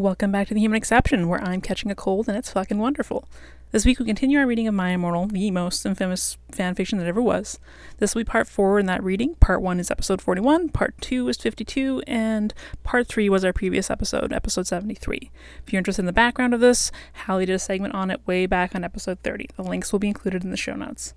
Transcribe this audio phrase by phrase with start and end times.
[0.00, 3.28] Welcome back to The Human Exception, where I'm catching a cold and it's fucking wonderful.
[3.70, 7.20] This week we continue our reading of My Immortal, the most infamous fanfiction that ever
[7.20, 7.58] was.
[7.98, 9.34] This will be part 4 in that reading.
[9.34, 13.90] Part 1 is episode 41, part 2 is 52, and part 3 was our previous
[13.90, 15.30] episode, episode 73.
[15.66, 16.90] If you're interested in the background of this,
[17.26, 19.50] Hallie did a segment on it way back on episode 30.
[19.54, 21.12] The links will be included in the show notes.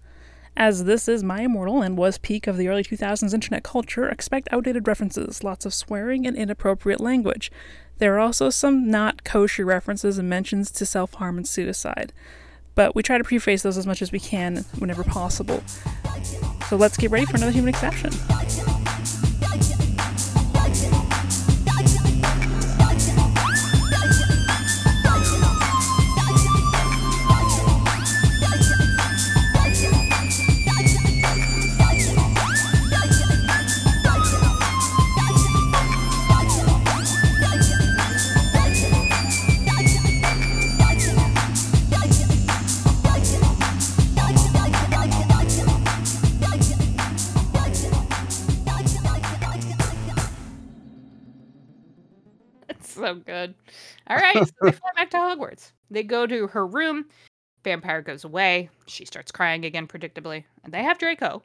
[0.56, 4.48] As this is My Immortal and was peak of the early 2000s internet culture, expect
[4.52, 7.52] outdated references, lots of swearing, and inappropriate language.
[8.00, 12.13] There are also some not kosher references and mentions to self harm and suicide.
[12.76, 15.63] But we try to preface those as much as we can whenever possible.
[16.70, 18.12] So let's get ready for another human exception.
[53.04, 53.54] So good.
[54.07, 55.71] All right, so they fly back to Hogwarts.
[55.91, 57.05] They go to her room.
[57.63, 58.70] Vampire goes away.
[58.87, 60.43] She starts crying again, predictably.
[60.63, 61.43] And they have Draco.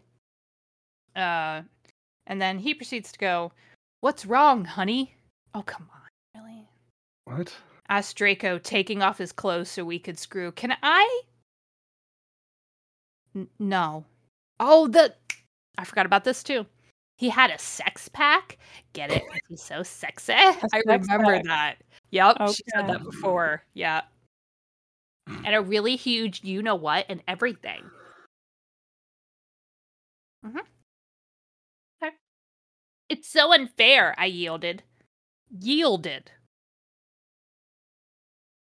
[1.16, 1.62] Uh,
[2.26, 3.52] and then he proceeds to go,
[4.00, 5.14] "What's wrong, honey?"
[5.54, 6.68] Oh, come on, really?
[7.24, 7.52] What?
[7.88, 10.52] Asked Draco, taking off his clothes so we could screw.
[10.52, 11.22] Can I?
[13.34, 14.04] N- no.
[14.60, 15.14] Oh, the.
[15.76, 16.66] I forgot about this too.
[17.18, 18.58] He had a sex pack.
[18.92, 19.24] Get it?
[19.48, 20.34] He's so sexy.
[20.34, 21.44] I remember pack.
[21.44, 21.74] that.
[22.10, 23.64] Yep, she said that before.
[23.74, 24.02] Yeah.
[25.26, 27.82] And a really huge, you know what, and everything.
[30.46, 30.58] Mm hmm
[32.00, 32.14] Okay.
[33.08, 34.14] It's so unfair.
[34.16, 34.84] I yielded.
[35.50, 36.30] Yielded.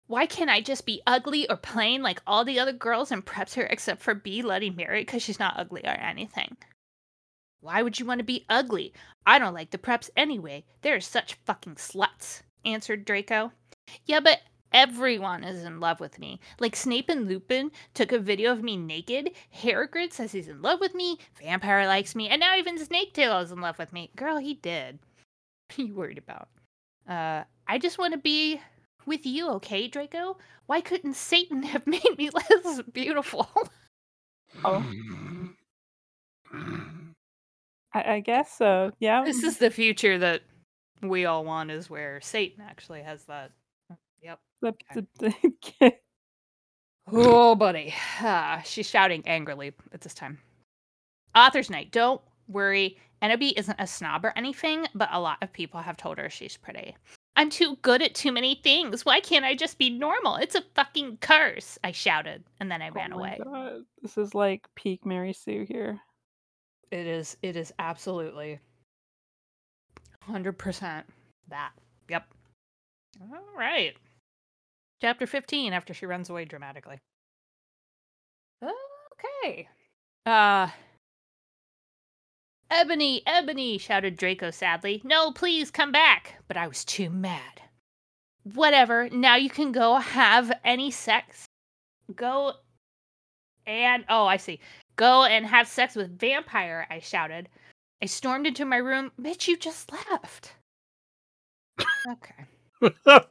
[0.07, 3.53] Why can't I just be ugly or plain like all the other girls in preps
[3.53, 6.57] here except for B Letty Mary because she's not ugly or anything?
[7.61, 8.93] Why would you want to be ugly?
[9.25, 10.63] I don't like the preps anyway.
[10.81, 13.51] They're such fucking sluts, answered Draco.
[14.05, 14.39] Yeah, but
[14.71, 16.39] everyone is in love with me.
[16.59, 19.31] Like Snape and Lupin took a video of me naked.
[19.61, 21.17] Harrogrid says he's in love with me.
[21.41, 22.29] Vampire likes me.
[22.29, 24.11] And now even Snaketail is in love with me.
[24.15, 24.99] Girl, he did.
[25.69, 26.47] What are you worried about?
[27.09, 28.61] Uh, I just want to be
[29.05, 30.37] with you, okay, Draco?
[30.65, 33.49] Why couldn't Satan have made me less beautiful?
[34.63, 34.85] Oh,
[37.97, 38.91] I, I guess so.
[38.99, 39.23] Yeah.
[39.23, 40.41] this is the future that
[41.01, 43.51] we all want, is where Satan actually has that.
[44.21, 44.39] Yep.
[47.09, 47.93] Oh, buddy.
[48.19, 50.39] Ah, she's shouting angrily at this time.
[51.33, 51.91] Author's Night.
[51.91, 52.19] Don't
[52.49, 52.97] worry.
[53.21, 56.57] Enoby isn't a snob or anything, but a lot of people have told her she's
[56.57, 56.95] pretty.
[57.37, 59.05] I'm too good at too many things.
[59.05, 60.35] Why can't I just be normal?
[60.35, 61.77] It's a fucking curse.
[61.83, 63.39] I shouted, and then I ran oh my away.
[63.43, 63.81] God.
[64.01, 66.01] This is like peak Mary Sue here.
[66.91, 67.37] It is.
[67.41, 68.59] It is absolutely.
[70.29, 71.03] 100%
[71.49, 71.71] that.
[72.09, 72.23] Yep.
[73.21, 73.95] All right.
[75.01, 76.99] Chapter 15 after she runs away dramatically.
[78.63, 79.67] Okay.
[80.25, 80.69] Uh.
[82.69, 85.01] Ebony, Ebony, shouted Draco sadly.
[85.03, 86.35] No, please come back.
[86.47, 87.61] But I was too mad.
[88.53, 89.09] Whatever.
[89.09, 91.45] Now you can go have any sex.
[92.15, 92.53] Go
[93.65, 94.03] and.
[94.09, 94.59] Oh, I see.
[94.97, 97.49] Go and have sex with Vampire, I shouted.
[98.01, 99.11] I stormed into my room.
[99.19, 100.53] Bitch, you just left.
[102.09, 102.91] Okay.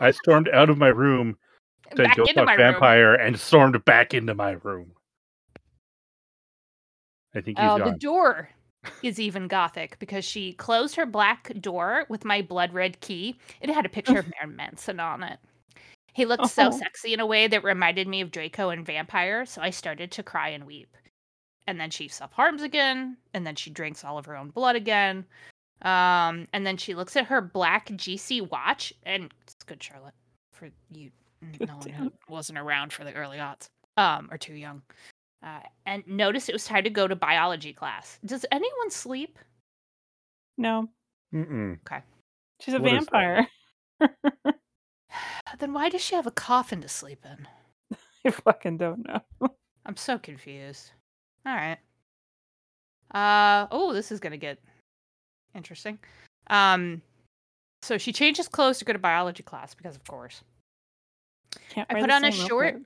[0.00, 1.36] I stormed out of my room
[1.94, 2.72] to Back go fuck my room.
[2.72, 4.92] vampire and stormed back into my room.
[7.34, 8.50] I think he's Oh, the door
[9.02, 13.38] is even gothic because she closed her black door with my blood red key.
[13.60, 15.38] It had a picture of Marilyn Manson on it.
[16.18, 16.70] He looked so Oh.
[16.70, 20.22] sexy in a way that reminded me of Draco and Vampire, so I started to
[20.24, 20.96] cry and weep.
[21.68, 24.74] And then she self harms again, and then she drinks all of her own blood
[24.74, 25.24] again.
[25.82, 30.14] Um, and then she looks at her black GC watch, and it's good, Charlotte,
[30.52, 31.12] for you,
[31.58, 34.82] Good no one who wasn't around for the early aughts, um, or too young
[35.42, 38.18] uh, and noticed it was time to go to biology class.
[38.24, 39.38] Does anyone sleep?
[40.56, 40.88] No,
[41.32, 41.78] Mm-mm.
[42.60, 43.12] she's a What is that?
[43.12, 43.48] vampire.
[45.58, 47.96] Then why does she have a coffin to sleep in?
[48.24, 49.20] I fucking don't know.
[49.86, 50.92] I'm so confused.
[51.46, 51.78] All right.
[53.12, 54.58] Uh oh, this is gonna get
[55.54, 55.98] interesting.
[56.48, 57.02] Um,
[57.82, 60.42] so she changes clothes to go to biology class because, of course,
[61.70, 62.76] Can't I put on a short,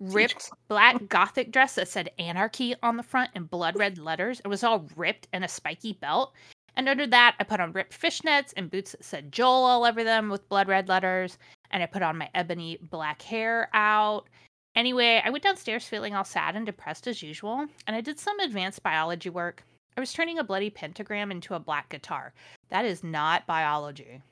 [0.00, 4.40] ripped black gothic dress that said anarchy on the front in blood red letters.
[4.44, 6.34] It was all ripped and a spiky belt.
[6.76, 10.04] And under that, I put on ripped fishnets and boots that said Joel all over
[10.04, 11.36] them with blood red letters.
[11.70, 14.28] And I put on my ebony black hair out.
[14.76, 18.38] Anyway, I went downstairs feeling all sad and depressed as usual, and I did some
[18.38, 19.64] advanced biology work.
[19.96, 22.32] I was turning a bloody pentagram into a black guitar.
[22.68, 24.22] That is not biology.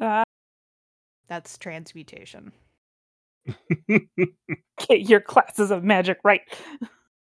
[0.00, 0.22] Uh,
[1.28, 2.52] That's transmutation.
[3.88, 6.42] get your classes of magic right.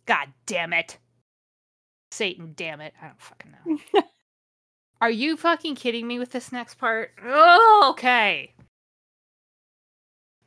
[0.06, 0.98] God damn it.
[2.12, 2.94] Satan, damn it.
[3.02, 4.02] I don't fucking know.
[5.00, 7.12] Are you fucking kidding me with this next part?
[7.24, 8.53] Oh, okay.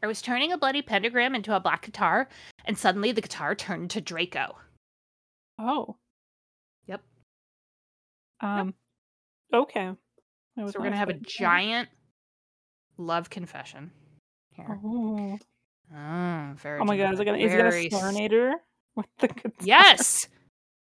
[0.03, 2.27] I was turning a bloody pentagram into a black guitar,
[2.65, 4.55] and suddenly the guitar turned to Draco.
[5.59, 5.95] Oh.
[6.87, 7.01] Yep.
[8.41, 8.73] Um.
[9.53, 9.91] Okay.
[10.57, 11.89] So we're gonna have a giant
[12.97, 13.91] love confession
[14.51, 14.79] here.
[14.83, 15.37] Oh.
[15.95, 16.79] Oh, very.
[16.79, 17.13] Oh my god!
[17.13, 17.37] Is it gonna?
[17.37, 18.53] Is it gonna Starnator
[18.95, 19.51] with the guitar?
[19.61, 20.27] Yes.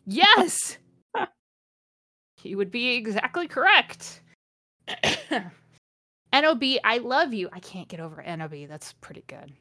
[0.09, 0.79] Yes.
[2.37, 4.21] he would be exactly correct.
[6.41, 7.49] NOB, I love you.
[7.53, 8.69] I can't get over NOB.
[8.69, 9.53] That's pretty good.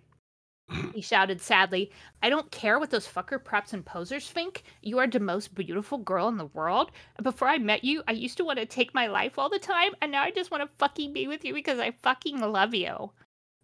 [0.93, 1.91] He shouted sadly,
[2.23, 4.63] I don't care what those fucker preps and posers think.
[4.81, 6.91] You are the most beautiful girl in the world.
[7.21, 9.91] Before I met you, I used to want to take my life all the time,
[10.01, 13.11] and now I just want to fucking be with you because I fucking love you.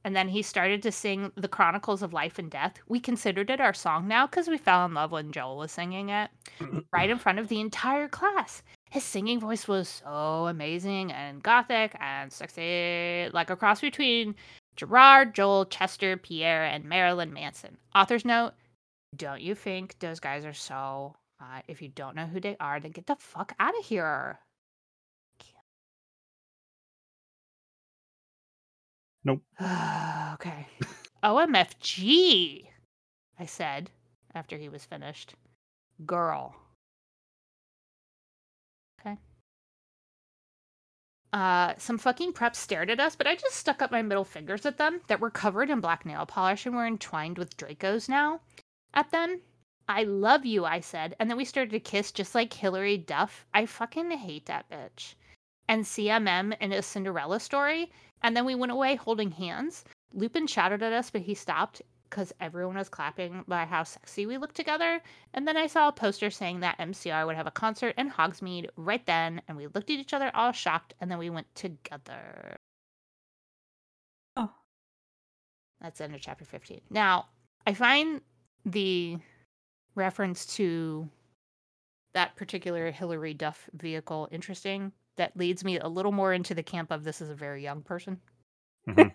[0.03, 2.79] And then he started to sing The Chronicles of Life and Death.
[2.87, 6.09] We considered it our song now because we fell in love when Joel was singing
[6.09, 6.29] it
[6.93, 8.61] right in front of the entire class.
[8.91, 14.35] His singing voice was so amazing and gothic and sexy, like a cross between
[14.75, 17.77] Gerard, Joel, Chester, Pierre, and Marilyn Manson.
[17.95, 18.51] Author's note
[19.15, 21.63] Don't you think those guys are so hot?
[21.69, 24.39] If you don't know who they are, then get the fuck out of here.
[29.23, 29.41] Nope.
[30.33, 30.67] okay.
[31.23, 32.65] OMFG,
[33.39, 33.89] I said
[34.35, 35.35] after he was finished.
[36.05, 36.60] Girl.
[41.33, 44.65] Uh, some fucking preps stared at us, but I just stuck up my middle fingers
[44.65, 48.41] at them that were covered in black nail polish and were entwined with Dracos now.
[48.93, 49.41] At them,
[49.87, 53.45] I love you, I said, and then we started to kiss just like Hilary Duff.
[53.53, 55.15] I fucking hate that bitch.
[55.67, 57.91] And CMM in a Cinderella story,
[58.21, 59.85] and then we went away holding hands.
[60.13, 61.81] Lupin shouted at us, but he stopped
[62.11, 65.01] because everyone was clapping by how sexy we looked together.
[65.33, 68.67] And then I saw a poster saying that MCR would have a concert in Hogsmeade
[68.75, 72.57] right then, and we looked at each other all shocked, and then we went together.
[74.35, 74.51] Oh.
[75.81, 76.81] That's the end of chapter 15.
[76.91, 77.29] Now,
[77.65, 78.21] I find
[78.65, 79.17] the
[79.95, 81.09] reference to
[82.13, 84.91] that particular Hilary Duff vehicle interesting.
[85.15, 87.81] That leads me a little more into the camp of this is a very young
[87.81, 88.19] person.
[88.87, 89.13] Mhm.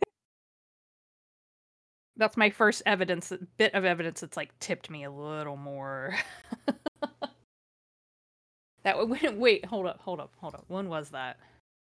[2.16, 6.14] That's my first evidence, bit of evidence that's like tipped me a little more.
[8.84, 10.64] that wait, wait, hold up, hold up, hold up.
[10.68, 11.36] When was that?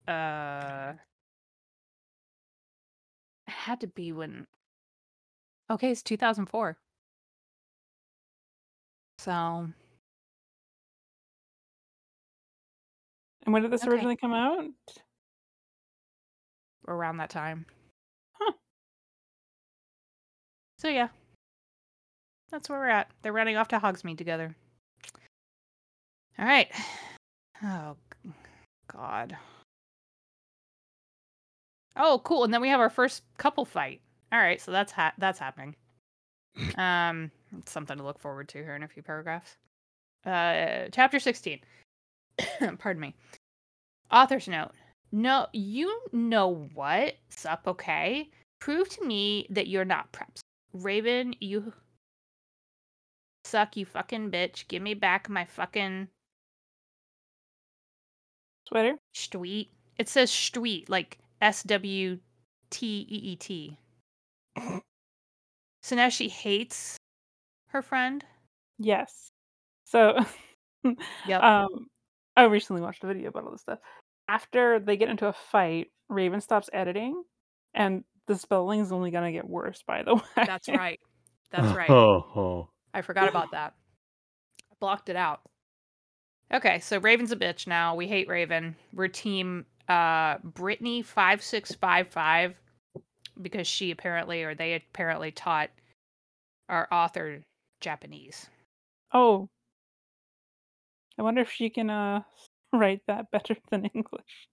[0.08, 0.94] Uh,
[3.48, 4.46] it had to be when.
[5.70, 6.78] Okay, it's 2004.
[9.20, 9.70] So
[13.44, 13.92] And when did this Okay.
[13.92, 14.66] originally come out?
[16.88, 17.66] around that time.
[20.80, 21.10] So yeah,
[22.52, 23.12] that's where we're at.
[23.22, 24.56] They're running off to Hogsmeade together.
[26.40, 26.72] All right.
[27.64, 27.98] Oh
[28.88, 29.36] God.
[31.98, 32.46] Oh, cool.
[32.46, 34.00] And then we have our first couple fight.
[34.32, 35.76] All right, so that's ha- that's happening.
[36.78, 39.56] Um, it's something to look forward to here in a few paragraphs.
[40.26, 41.60] Uh, chapter sixteen.
[42.80, 43.16] Pardon me.
[44.12, 44.72] Author's note.
[45.12, 47.16] No, you know what?
[47.30, 48.30] Sup, okay?
[48.60, 50.40] Prove to me that you're not preps.
[50.74, 51.74] Raven, you
[53.46, 54.68] suck, you fucking bitch.
[54.68, 56.08] Give me back my fucking
[58.68, 58.98] Sweater?
[59.14, 59.72] street.
[59.98, 62.20] It says street, like S W
[62.70, 63.78] T E E T.
[65.82, 66.98] So now she hates
[67.68, 68.24] her friend.
[68.78, 69.32] Yes.
[69.86, 70.20] So,
[71.26, 71.42] Yep.
[71.42, 71.88] um,
[72.36, 73.80] I recently watched a video about all this stuff.
[74.28, 77.24] After they get into a fight, Raven stops editing,
[77.74, 79.84] and the spelling's only gonna get worse.
[79.86, 81.00] By the way, That's right.
[81.52, 81.90] That's right.
[81.90, 82.70] Oh, oh.
[82.94, 83.74] I forgot about that.
[84.72, 85.42] I blocked it out.
[86.54, 87.96] Okay, so Raven's a bitch now.
[87.96, 88.76] We hate Raven.
[88.94, 92.56] We're team uh Brittany five six five five
[93.42, 95.72] because she apparently or they apparently taught
[96.70, 97.42] our author
[97.82, 98.48] Japanese.
[99.12, 99.50] Oh,
[101.18, 102.22] I wonder if she can uh
[102.74, 104.48] write that better than English.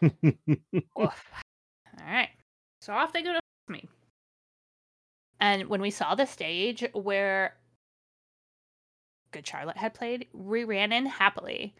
[0.96, 1.12] All
[2.06, 2.28] right.
[2.90, 3.88] So off they go to me.
[5.38, 7.54] And when we saw the stage where
[9.30, 11.76] Good Charlotte had played, we ran in happily.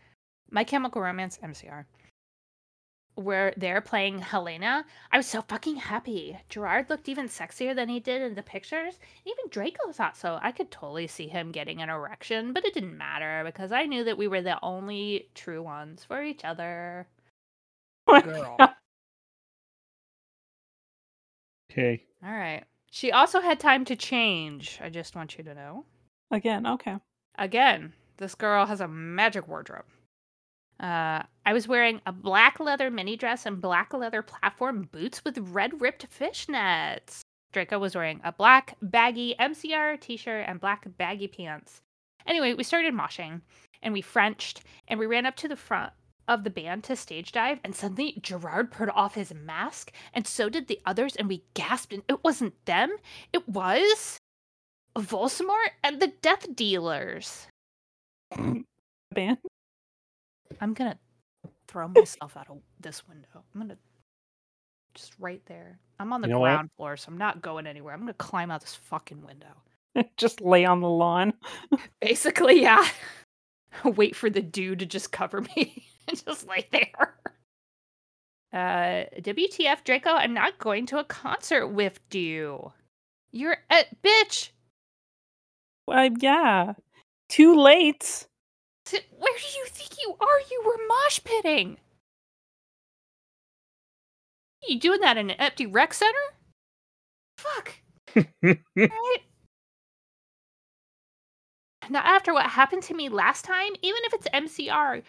[0.52, 1.86] My Chemical Romance MCR,
[3.16, 6.38] where they're playing Helena, I was so fucking happy.
[6.48, 9.00] Gerard looked even sexier than he did in the pictures.
[9.24, 10.38] Even Draco thought so.
[10.40, 14.04] I could totally see him getting an erection, but it didn't matter because I knew
[14.04, 17.08] that we were the only true ones for each other.
[18.06, 18.56] Girl.
[21.70, 22.02] Okay.
[22.24, 22.64] All right.
[22.90, 24.78] She also had time to change.
[24.82, 25.84] I just want you to know.
[26.30, 26.96] Again, okay.
[27.38, 29.84] Again, this girl has a magic wardrobe.
[30.80, 35.38] Uh, I was wearing a black leather mini dress and black leather platform boots with
[35.38, 37.20] red ripped fishnets.
[37.52, 41.80] Draco was wearing a black baggy MCR t shirt and black baggy pants.
[42.26, 43.40] Anyway, we started moshing
[43.82, 45.92] and we Frenched and we ran up to the front
[46.30, 50.48] of the band to stage dive and suddenly Gerard put off his mask and so
[50.48, 52.90] did the others and we gasped and it wasn't them.
[53.32, 54.18] It was
[54.96, 57.48] Volsamort and the Death Dealers.
[59.12, 59.38] Band.
[60.60, 60.98] I'm gonna
[61.66, 63.44] throw myself out of this window.
[63.54, 63.76] I'm gonna
[64.94, 65.80] just right there.
[65.98, 66.48] I'm on the You know what?
[66.48, 67.92] ground floor, so I'm not going anywhere.
[67.92, 69.62] I'm gonna climb out this fucking window.
[70.16, 71.32] Just lay on the lawn.
[72.00, 72.86] Basically, yeah.
[73.84, 77.14] Wait for the dew to just cover me and just lay there.
[78.52, 80.10] Uh, WTF, Draco?
[80.10, 82.72] I'm not going to a concert with you.
[83.32, 84.50] You're a bitch.
[85.86, 86.74] Uh, yeah.
[87.28, 88.26] Too late.
[88.84, 90.40] T- Where do you think you are?
[90.50, 91.76] You were mosh pitting.
[94.68, 96.18] You doing that in an empty rec center?
[97.38, 97.74] Fuck.
[98.42, 99.18] Right?
[101.88, 105.02] Now, after what happened to me last time, even if it's MCR,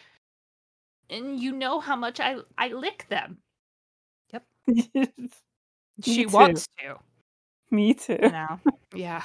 [1.11, 3.37] and you know how much I I lick them,
[4.33, 4.43] Yep.
[6.03, 6.29] she too.
[6.29, 6.97] wants to.
[7.69, 8.17] Me too.
[8.21, 8.59] You know?
[8.95, 9.23] yeah.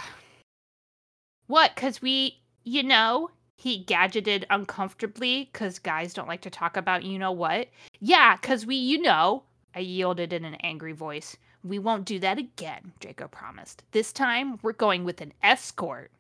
[1.49, 1.75] What?
[1.75, 7.19] Because we, you know, he gadgeted uncomfortably because guys don't like to talk about you
[7.19, 7.69] know what.
[8.01, 9.43] Yeah, because we, you know,
[9.75, 11.37] I yielded in an angry voice.
[11.65, 13.83] We won't do that again, Draco promised.
[13.91, 16.13] This time, we're going with an escort.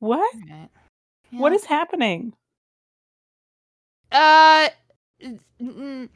[0.00, 0.34] What?
[0.50, 0.68] Right.
[1.30, 2.34] What is happening?
[4.12, 4.68] Uh,
[5.60, 6.08] n-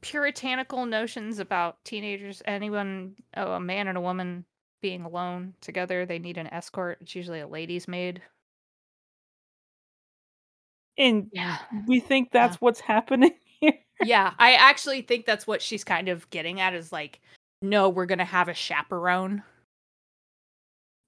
[0.00, 2.42] puritanical notions about teenagers.
[2.46, 4.44] Anyone, oh, a man and a woman
[4.82, 6.98] being alone together, they need an escort.
[7.00, 8.22] It's usually a lady's maid.
[10.98, 11.58] And Yeah.
[11.86, 13.72] we think that's what's happening here.
[14.02, 17.20] Yeah, I actually think that's what she's kind of getting at is like,
[17.62, 19.42] no, we're gonna have a chaperone.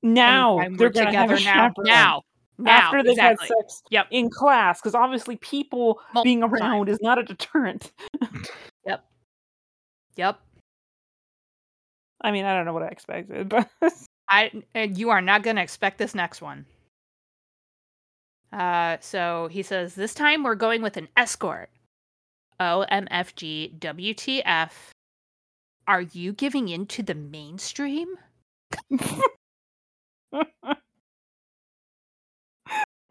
[0.02, 1.68] Now they're we're gonna have together a now.
[1.68, 1.86] chaperone.
[1.86, 2.22] Now.
[2.58, 2.70] Now.
[2.72, 3.48] after they've exactly.
[3.48, 4.06] had sex Yep.
[4.10, 7.92] in class, because obviously people being Multiple around is not a deterrent.
[8.86, 9.04] Yep.
[10.16, 10.40] Yep
[12.22, 13.68] i mean, I don't know what I expected, but
[14.28, 16.66] I and you are not gonna expect this next one.
[18.52, 21.70] Uh, so he says this time we're going with an escort.
[22.60, 24.70] OMFG WTF.
[25.86, 28.16] Are you giving in to the mainstream?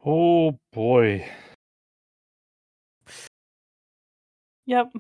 [0.06, 1.28] Oh boy.
[4.66, 4.92] yep.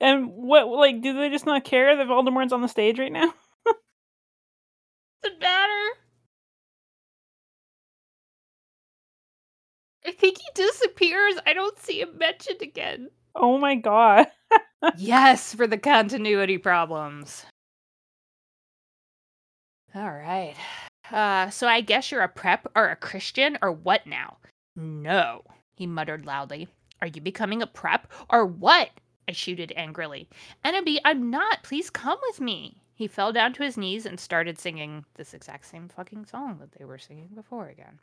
[0.00, 3.32] And what, like, do they just not care that Voldemort's on the stage right now?
[5.22, 5.98] Doesn't matter.
[10.06, 11.34] I think he disappears.
[11.46, 13.10] I don't see him mentioned again.
[13.34, 14.26] Oh my god.
[14.96, 17.44] yes, for the continuity problems.
[19.94, 20.54] All right.
[21.10, 24.38] Uh, so I guess you're a prep or a Christian or what now?
[24.76, 25.42] No,
[25.74, 26.68] he muttered loudly.
[27.00, 28.90] Are you becoming a prep or what?
[29.28, 30.28] I shouted angrily.
[30.64, 31.62] Enemy, I'm not.
[31.62, 32.82] Please come with me.
[32.94, 36.72] He fell down to his knees and started singing this exact same fucking song that
[36.72, 38.00] they were singing before again.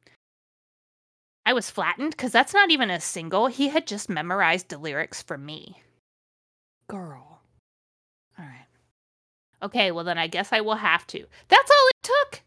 [1.46, 3.48] I was flattened because that's not even a single.
[3.48, 5.82] He had just memorized the lyrics for me.
[6.88, 7.42] Girl.
[8.40, 8.68] All right.
[9.62, 11.26] Okay, well, then I guess I will have to.
[11.50, 12.42] That's all it took.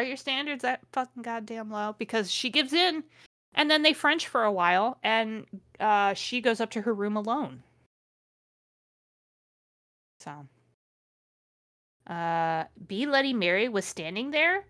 [0.00, 1.94] Are your standards that fucking goddamn low?
[1.98, 3.04] Because she gives in,
[3.54, 5.44] and then they French for a while, and
[5.78, 7.62] uh, she goes up to her room alone.
[10.20, 10.46] So,
[12.06, 13.04] uh, B.
[13.04, 14.64] Letty Mary was standing there,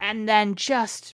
[0.00, 1.14] and then just.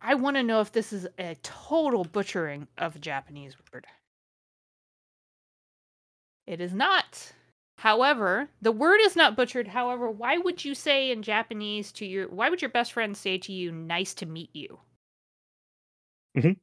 [0.00, 3.88] I want to know if this is a total butchering of a Japanese word.
[6.46, 7.32] It is not.
[7.78, 9.68] However, the word is not butchered.
[9.68, 13.36] However, why would you say in Japanese to your why would your best friend say
[13.38, 14.80] to you nice to meet you?
[16.36, 16.58] Mhm.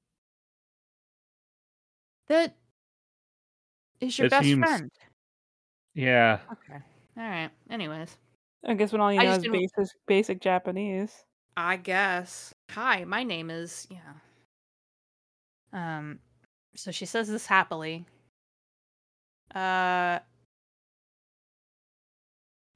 [2.28, 2.56] That
[4.00, 4.92] is your It best seems- friend.
[5.94, 6.40] Yeah.
[6.52, 6.82] Okay.
[7.18, 7.52] All right.
[7.70, 8.18] Anyways,
[8.64, 11.26] I guess when all you know just is didn't- basic, basic Japanese.
[11.58, 12.54] I guess.
[12.70, 14.14] Hi, my name is yeah.
[15.74, 16.20] Um
[16.76, 18.06] so she says this happily.
[19.54, 20.20] Uh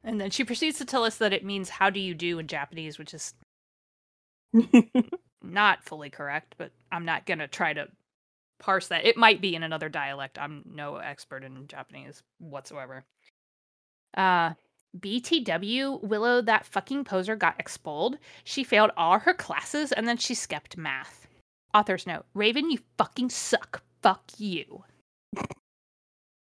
[0.05, 2.47] and then she proceeds to tell us that it means how do you do in
[2.47, 3.33] Japanese, which is
[5.43, 7.87] not fully correct, but I'm not going to try to
[8.59, 9.05] parse that.
[9.05, 10.37] It might be in another dialect.
[10.39, 13.03] I'm no expert in Japanese whatsoever.
[14.15, 14.53] Uh
[14.97, 18.17] BTW, Willow, that fucking poser got expelled.
[18.45, 21.27] She failed all her classes and then she skipped math.
[21.73, 23.83] Author's note Raven, you fucking suck.
[24.01, 24.85] Fuck you.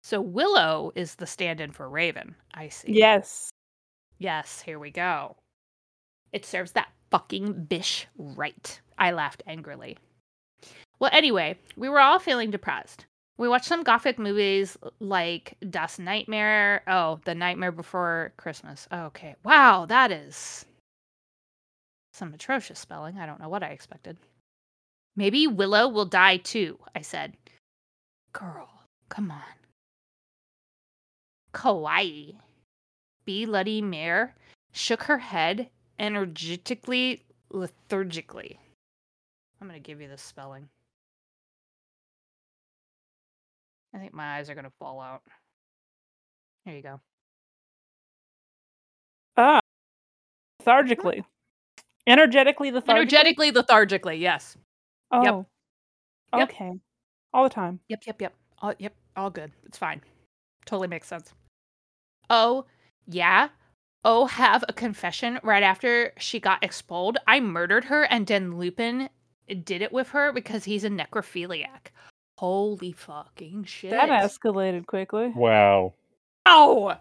[0.09, 2.35] So Willow is the stand in for Raven.
[2.55, 2.93] I see.
[2.93, 3.51] yes.
[4.17, 5.37] Yes, here we go.
[6.33, 8.81] It serves that fucking bish right.
[8.99, 9.99] I laughed angrily.
[10.99, 13.05] Well, anyway, we were all feeling depressed.
[13.37, 16.85] We watched some gothic movies like Das Nightmare.
[16.89, 18.89] Oh, The Nightmare Before Christmas.
[18.91, 19.35] Okay.
[19.45, 20.65] Wow, that is
[22.15, 23.19] some atrocious spelling.
[23.19, 24.17] I don't know what I expected.
[25.17, 27.37] Maybe Willow will die too, I said.
[28.33, 28.71] Girl,
[29.11, 29.58] come on.
[31.53, 32.37] Kawaii.
[33.25, 33.47] B.
[33.47, 34.35] Luddy Mare
[34.73, 38.59] shook her head energetically, lethargically.
[39.61, 40.69] I'm going to give you the spelling.
[43.95, 45.23] I think my eyes are going to fall out.
[46.65, 47.01] Here you go.
[49.37, 49.61] Ah.
[50.61, 51.25] Lethargically.
[52.07, 52.91] Energetically lethargically.
[52.91, 54.57] Energetically, lethargically, yes.
[55.11, 55.23] Oh.
[55.23, 55.47] Yep.
[56.37, 56.51] Yep.
[56.51, 56.73] Okay.
[57.33, 57.81] All the time.
[57.89, 58.35] Yep, yep, yep.
[58.61, 59.53] All, yep, all good.
[59.65, 60.01] It's fine.
[60.69, 61.33] Totally makes sense.
[62.29, 62.67] Oh,
[63.07, 63.49] yeah.
[64.05, 67.17] Oh, have a confession right after she got expelled.
[67.27, 69.09] I murdered her, and then Lupin
[69.65, 71.89] did it with her because he's a necrophiliac.
[72.37, 73.93] Holy fucking shit.
[73.93, 75.33] That escalated quickly.
[75.35, 75.95] Wow.
[76.47, 76.99] Ow!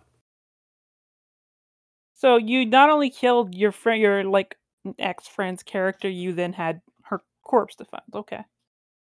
[2.15, 4.55] So you not only killed your friend, your like
[4.97, 8.03] ex friend's character, you then had her corpse to find.
[8.13, 8.43] Okay,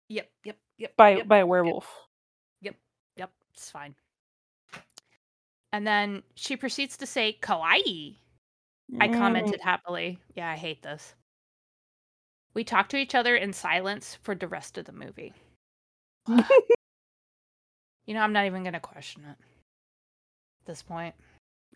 [0.08, 0.96] Yep, yep, yep.
[0.96, 1.88] by yep, by a werewolf.
[2.60, 2.76] Yep.
[3.16, 3.96] Yep, it's fine.
[5.72, 8.16] And then she proceeds to say, Kawaii.
[9.00, 10.18] I Mm, commented happily.
[10.34, 11.14] Yeah, I hate this.
[12.52, 15.32] We talk to each other in silence for the rest of the movie.
[18.06, 21.14] You know, I'm not even going to question it at this point.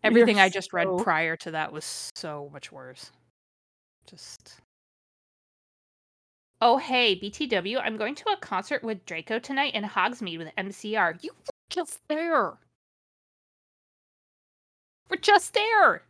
[0.03, 3.13] You're Everything I just read prior to that was so much worse.
[4.07, 4.61] Just.
[6.61, 11.23] Oh, hey, BTW, I'm going to a concert with Draco tonight in Hogsmeade with MCR.
[11.23, 12.55] You were just there.
[15.11, 16.03] We're just there.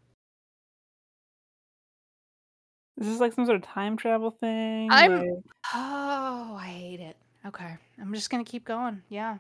[2.98, 4.90] Is this like some sort of time travel thing?
[4.90, 5.42] I'm- Like,
[5.74, 7.16] Oh, I hate it.
[7.44, 7.76] Okay.
[8.00, 9.02] I'm just going to keep going.
[9.09, 9.38] Yeah.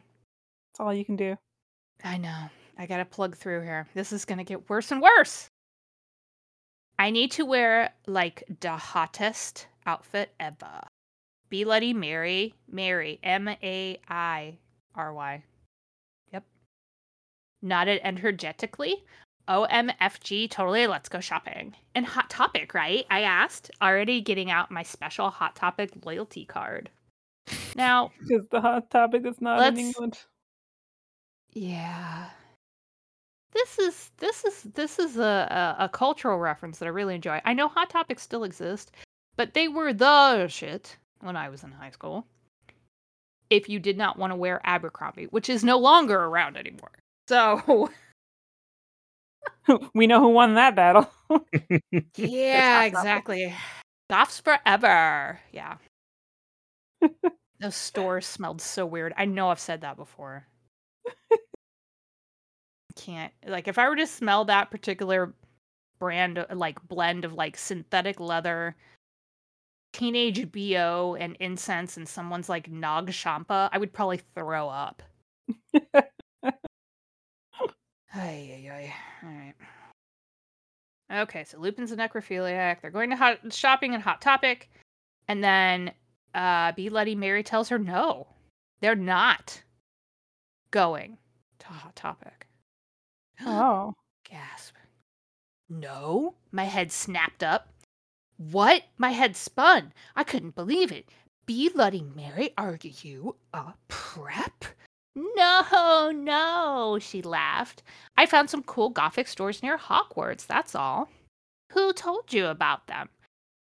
[0.72, 1.36] that's all you can do.
[2.04, 2.50] I know.
[2.78, 3.88] I gotta plug through here.
[3.94, 5.48] This is gonna get worse and worse.
[6.98, 10.82] I need to wear like the hottest outfit ever.
[11.48, 14.58] Be Bloody Mary, Mary, M A I
[14.94, 15.42] R Y.
[16.34, 16.44] Yep.
[17.62, 19.02] Nodded energetically.
[19.48, 20.86] OMFG, totally.
[20.86, 21.74] Let's go shopping.
[21.94, 23.06] And Hot Topic, right?
[23.10, 26.90] I asked, already getting out my special Hot Topic loyalty card.
[27.76, 30.18] Now, Because the hot topic is not in England.
[31.52, 32.28] Yeah.
[33.52, 37.40] This is this is this is a, a a cultural reference that I really enjoy.
[37.44, 38.92] I know hot topics still exist,
[39.36, 42.26] but they were the shit when I was in high school.
[43.48, 46.90] If you did not want to wear Abercrombie, which is no longer around anymore.
[47.28, 47.90] So
[49.94, 51.10] we know who won that battle.
[52.16, 53.52] Yeah, exactly.
[54.08, 55.40] Goths forever.
[55.52, 55.76] Yeah.
[57.60, 59.12] Those stores smelled so weird.
[59.16, 60.46] I know I've said that before.
[62.94, 65.34] Can't like if I were to smell that particular
[65.98, 68.76] brand like blend of like synthetic leather,
[69.92, 75.02] teenage BO and incense and someone's like Nag Champa, I would probably throw up.
[78.18, 78.94] Ay, ay, ay.
[79.22, 81.22] All right.
[81.22, 82.80] Okay, so Lupin's a necrophiliac.
[82.80, 84.70] They're going to hot shopping in Hot Topic,
[85.28, 85.92] and then
[86.34, 88.26] uh, Be Bloody Mary tells her no,
[88.80, 89.62] they're not
[90.70, 91.18] going
[91.58, 92.46] to Hot Topic.
[93.44, 93.92] oh.
[94.28, 94.74] Gasp.
[95.68, 97.68] No, my head snapped up.
[98.38, 98.82] What?
[98.98, 99.92] My head spun.
[100.16, 101.08] I couldn't believe it.
[101.44, 104.64] Be Bloody Mary, are you a prep?
[105.16, 107.82] No, no, she laughed.
[108.18, 111.08] I found some cool gothic stores near Hogwarts, that's all.
[111.72, 113.08] Who told you about them?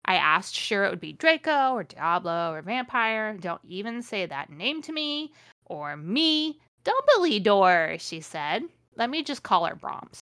[0.05, 3.37] I asked, sure it would be Draco or Diablo or Vampire.
[3.37, 5.33] Don't even say that name to me.
[5.67, 6.61] Or me.
[6.85, 8.65] Dumbledore, she said.
[8.97, 10.21] Let me just call her Brahms.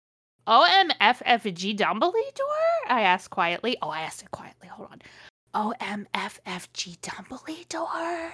[0.47, 2.89] OMFFG Dumbledore?
[2.89, 3.77] I asked quietly.
[3.81, 4.67] Oh, I asked it quietly.
[4.67, 5.01] Hold on.
[5.53, 8.33] OMFFG Dumbledore?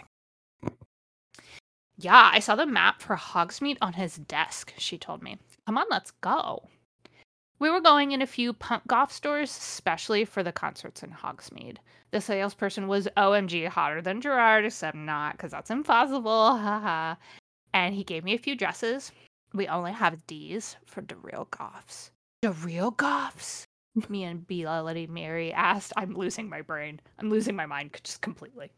[1.98, 5.38] Yeah, I saw the map for Hogsmeade on his desk, she told me.
[5.66, 6.68] Come on, let's go.
[7.58, 11.78] We were going in a few punk golf stores, especially for the concerts in Hogsmeade.
[12.12, 16.58] The salesperson was OMG hotter than Gerard, except not, because that's impossible.
[16.58, 17.16] Haha.
[17.74, 19.12] and he gave me a few dresses.
[19.54, 22.12] We only have D's for the real goths.
[22.42, 23.66] The real goths?
[24.10, 25.94] me and Bela Lady Mary asked.
[25.96, 27.00] I'm losing my brain.
[27.20, 28.72] I'm losing my mind just completely.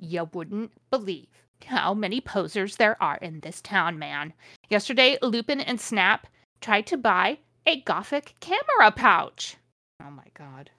[0.00, 4.32] You wouldn't believe how many posers there are in this town, man.
[4.68, 6.26] Yesterday, Lupin and Snap
[6.60, 9.56] tried to buy a gothic camera pouch.
[10.02, 10.70] Oh my god.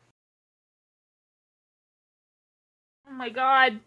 [3.07, 3.79] Oh my god.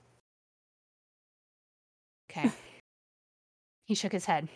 [2.30, 2.50] Okay.
[3.86, 4.48] he shook his head.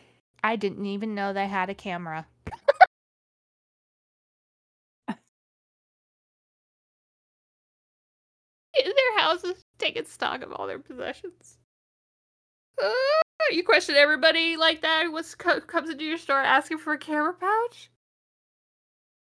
[0.45, 2.27] I didn't even know they had a camera.
[5.09, 5.15] in
[8.75, 11.59] their houses, taking stock of all their possessions.
[12.81, 12.93] Uh,
[13.51, 17.35] you question everybody like that who co- comes into your store asking for a camera
[17.35, 17.91] pouch?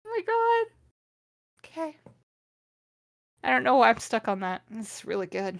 [0.06, 0.74] Oh my god.
[1.66, 1.96] Okay.
[3.44, 4.62] I don't know why I'm stuck on that.
[4.76, 5.60] It's really good.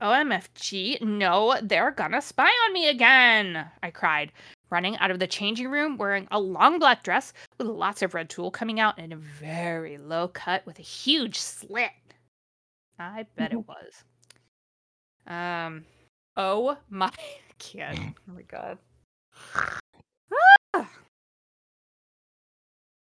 [0.00, 4.32] OMFG, no, they're gonna spy on me again, I cried,
[4.70, 8.30] running out of the changing room wearing a long black dress with lots of red
[8.30, 11.90] tulle coming out and a very low cut with a huge slit.
[12.98, 14.04] I bet it was.
[15.26, 15.84] Um,
[16.36, 17.10] oh my,
[17.58, 17.98] kid.
[17.98, 18.78] Oh my god.
[20.74, 20.90] Ah!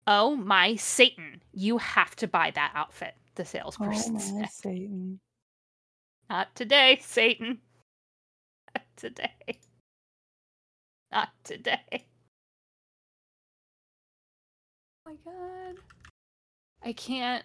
[0.06, 4.50] Oh my Satan, you have to buy that outfit, the salesperson Oh my said.
[4.50, 5.20] Satan.
[6.30, 7.58] Not today, Satan.
[8.74, 9.58] Not today.
[11.12, 12.06] Not today.
[15.06, 15.76] Oh my god.
[16.82, 17.44] I can't.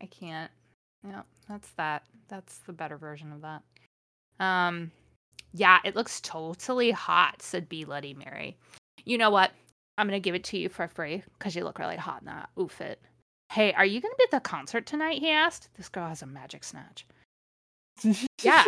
[0.00, 0.50] I can't.
[1.06, 2.04] Yeah, that's that.
[2.28, 3.62] That's the better version of that.
[4.38, 4.92] Um
[5.52, 8.56] yeah, it looks totally hot, said B Bloody Mary.
[9.04, 9.50] You know what?
[9.98, 12.50] I'm gonna give it to you for free because you look really hot in that
[12.58, 13.00] outfit.
[13.52, 15.18] Hey, are you gonna be at the concert tonight?
[15.18, 15.68] He asked.
[15.76, 17.06] This girl has a magic snatch.
[18.42, 18.64] Yeah,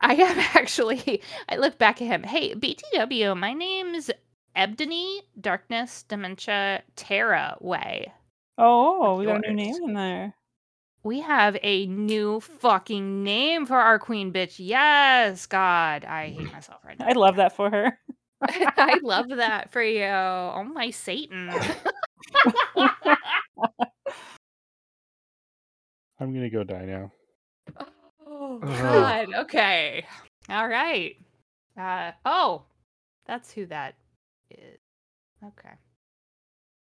[0.00, 1.22] I am actually.
[1.48, 2.22] I look back at him.
[2.22, 4.10] Hey, BTW, my name's
[4.54, 8.12] Ebony Darkness Dementia Terra Way.
[8.56, 10.34] Oh, we got a new name in there.
[11.08, 14.56] We have a new fucking name for our queen bitch.
[14.58, 17.06] Yes, God, I hate myself right now.
[17.08, 17.98] I love that for her.
[18.42, 20.04] I love that for you.
[20.04, 21.48] Oh my Satan.
[26.20, 27.10] I'm gonna go die now.
[28.26, 28.68] oh Ugh.
[28.68, 29.28] God.
[29.34, 30.04] Okay.
[30.50, 31.16] All right.
[31.80, 32.64] Uh oh.
[33.26, 33.94] That's who that
[34.50, 34.78] is.
[35.42, 35.72] Okay.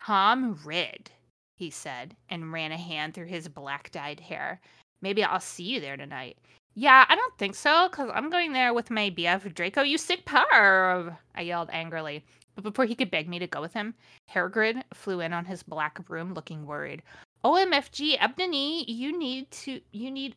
[0.04, 1.10] Tom Rid,
[1.60, 4.58] he said, and ran a hand through his black dyed hair.
[5.02, 6.38] Maybe I'll see you there tonight.
[6.74, 10.24] Yeah, I don't think so, because I'm going there with my BF Draco, you sick
[10.24, 11.14] perv!
[11.34, 12.24] I yelled angrily.
[12.54, 13.92] But before he could beg me to go with him,
[14.32, 17.02] Hairgrid flew in on his black broom looking worried.
[17.44, 20.36] OMFG, Ebony, you need to, you need,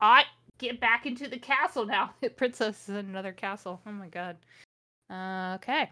[0.00, 0.24] I
[0.58, 2.14] get back into the castle now.
[2.20, 3.80] The princess is in another castle.
[3.86, 4.36] Oh my god.
[5.08, 5.90] Uh, okay.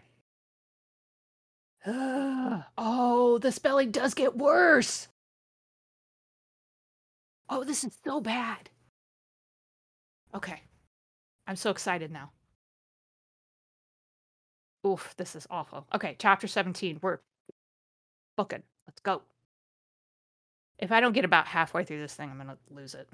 [1.87, 5.07] oh, the spelling does get worse.
[7.49, 8.69] Oh, this is so bad.
[10.35, 10.61] Okay.
[11.47, 12.31] I'm so excited now.
[14.85, 15.87] Oof, this is awful.
[15.93, 16.99] Okay, chapter 17.
[17.01, 17.19] We're
[18.35, 18.63] booking.
[18.87, 19.21] Let's go.
[20.79, 23.07] If I don't get about halfway through this thing, I'm going to lose it.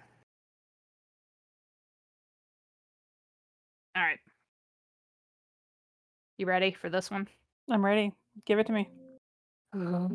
[3.96, 4.20] All right.
[6.38, 7.28] You ready for this one?
[7.70, 8.12] I'm ready.
[8.46, 8.90] Give it to me.
[9.76, 10.10] Uh-huh.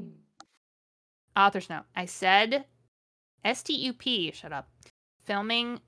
[1.36, 1.84] Author's note.
[1.94, 2.64] I said
[3.44, 4.34] STUP.
[4.34, 4.68] Shut up.
[5.24, 5.80] Filming.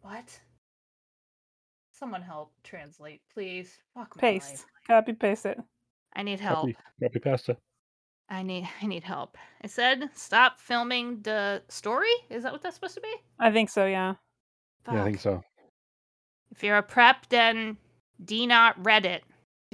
[0.00, 0.40] What?
[1.92, 3.78] Someone help translate, please.
[3.94, 4.50] Fuck my Paste.
[4.50, 4.64] life.
[4.86, 5.58] Copy paste it.
[6.14, 6.60] I need help.
[6.60, 7.56] Copy, copy pasta.
[8.28, 9.36] I need I need help.
[9.62, 12.12] I said stop filming the story.
[12.30, 13.14] Is that what that's supposed to be?
[13.38, 14.14] I think so, yeah.
[14.90, 15.42] Yeah, I think so.
[16.50, 17.76] If you're a prep, then
[18.24, 19.24] do not read it.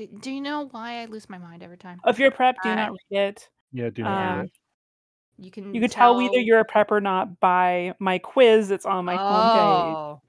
[0.01, 2.01] Do, do you know why I lose my mind every time?
[2.07, 3.49] If you're a prep, do Uh, not read it.
[3.71, 4.53] Yeah, do not Um, read it.
[5.45, 8.87] You can You can tell whether you're a prep or not by my quiz that's
[8.87, 9.95] on my homepage.
[9.95, 10.23] oh.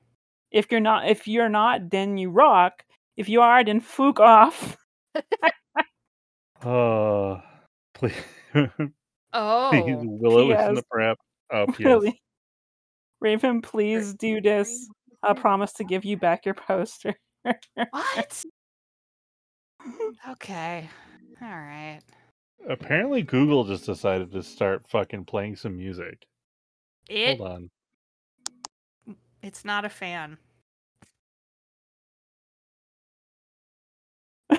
[0.51, 2.83] If you're not if you're not, then you rock.
[3.15, 4.75] If you are, then fook off.
[6.65, 7.41] Oh,
[7.93, 8.13] please,
[9.33, 9.69] Oh.
[9.71, 11.17] please, Willow is in the prep.
[11.49, 12.13] Oh, yes.
[13.21, 14.89] Raven, please do this.
[15.23, 17.13] I'll promise to give you back your poster.
[17.43, 18.43] What?
[20.29, 20.89] Okay.
[21.41, 22.01] All right.
[22.69, 26.25] Apparently, Google just decided to start fucking playing some music.
[27.09, 27.69] It Hold on.
[29.41, 30.37] it's not a fan.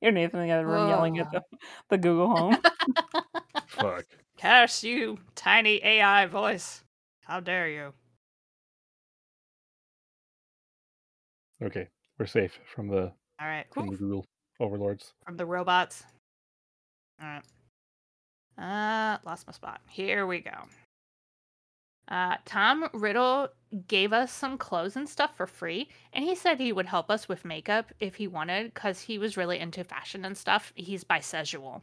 [0.00, 1.42] You're Nathan in the other room yelling at the,
[1.90, 2.56] the Google Home.
[3.68, 4.06] Fuck.
[4.38, 6.84] Curse you, tiny AI voice.
[7.22, 7.92] How dare you?
[11.62, 11.88] Okay,
[12.18, 13.66] we're safe from the All right.
[13.72, 14.26] from the Oof, Google
[14.60, 15.12] overlords.
[15.24, 16.04] From the robots.
[17.20, 17.42] All right.
[18.58, 19.80] Uh, lost my spot.
[19.88, 20.50] Here we go.
[22.08, 23.48] Uh, Tom Riddle
[23.88, 27.28] gave us some clothes and stuff for free, and he said he would help us
[27.28, 30.72] with makeup if he wanted, because he was really into fashion and stuff.
[30.76, 31.82] He's bisexual.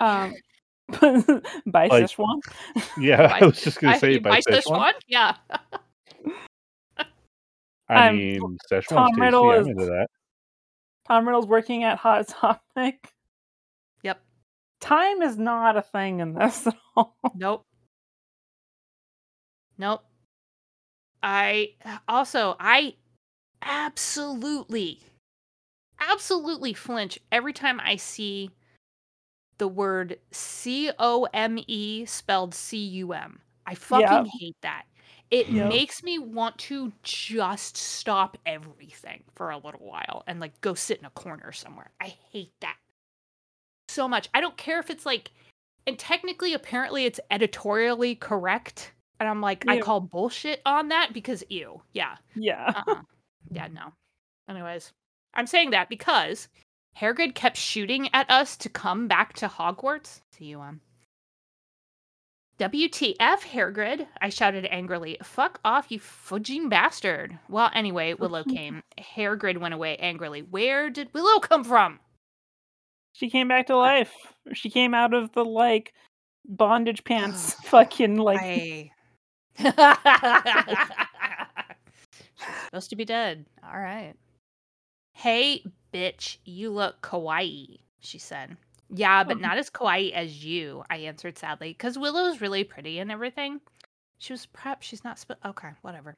[0.00, 0.34] Um,
[0.90, 2.40] bisexual?
[2.74, 4.62] Like- Yeah, I was just gonna say bisexual?
[4.64, 4.92] Szechuan.
[5.06, 5.36] Yeah.
[7.88, 8.40] I Um, mean,
[8.72, 9.20] Szechuan's Tom tasty.
[9.20, 10.06] Riddle I'm is- into that.
[11.06, 13.12] Tom Riddle's working at Hot Topic.
[14.02, 14.20] Yep.
[14.80, 17.16] Time is not a thing in this at all.
[17.34, 17.64] Nope.
[19.78, 20.02] Nope.
[21.22, 21.74] I
[22.08, 22.94] also I
[23.62, 25.00] absolutely
[26.00, 28.50] absolutely flinch every time I see
[29.58, 33.40] the word C O M E spelled C U M.
[33.66, 34.84] I fucking hate that.
[35.30, 35.68] It Yep.
[35.68, 40.98] makes me want to just stop everything for a little while and like go sit
[41.00, 41.90] in a corner somewhere.
[42.00, 42.76] I hate that
[43.88, 44.28] so much.
[44.34, 45.32] I don't care if it's like
[45.86, 51.44] and technically apparently it's editorially correct and i'm like i call bullshit on that because
[51.48, 52.82] ew yeah Yeah.
[52.86, 53.02] uh-uh.
[53.52, 53.92] yeah no
[54.48, 54.92] anyways
[55.34, 56.48] i'm saying that because
[56.98, 60.80] Hargrid kept shooting at us to come back to hogwarts cum
[62.58, 64.06] WTF, Hargrid?
[64.20, 65.18] I shouted angrily.
[65.22, 67.38] Fuck off, you fudging bastard.
[67.50, 68.82] Well, anyway, Willow came.
[68.98, 70.40] Hargrid went away angrily.
[70.40, 72.00] Where did Willow come from?
[73.12, 74.12] She came back to life.
[74.54, 75.92] She came out of the like
[76.46, 78.90] bondage pants fucking like I...
[82.66, 83.44] Supposed to be dead.
[83.62, 84.14] All right.
[85.12, 88.56] Hey, bitch, you look kawaii, she said.
[88.88, 89.40] Yeah, but Oh.
[89.40, 93.60] not as kawaii as you, I answered sadly, because Willow's really pretty and everything.
[94.18, 94.82] She was prep.
[94.82, 95.18] She's not.
[95.20, 96.14] Sp- okay, whatever.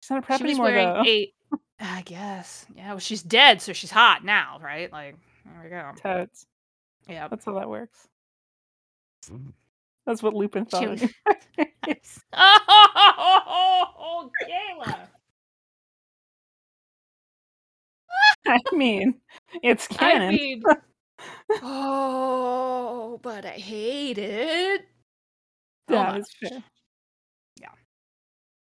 [0.00, 1.02] she's not a prep she was anymore wearing though.
[1.04, 1.32] a.
[1.80, 2.66] I guess.
[2.76, 4.90] Yeah, well, she's dead, so she's hot now, right?
[4.92, 5.92] Like, there we go.
[6.00, 6.46] Totes.
[7.08, 7.28] Yeah.
[7.28, 8.06] That's how that works.
[9.30, 9.52] Mm.
[10.06, 10.98] That's what Lupin thought.
[10.98, 11.10] She- of
[11.58, 11.96] you.
[12.32, 15.08] oh, Kayla.
[18.46, 19.14] I mean,
[19.62, 20.34] it's I canon.
[20.34, 20.62] mean,
[21.62, 24.86] oh, but I hate it.
[25.88, 26.16] Hold yeah, on.
[26.20, 26.62] it's fair.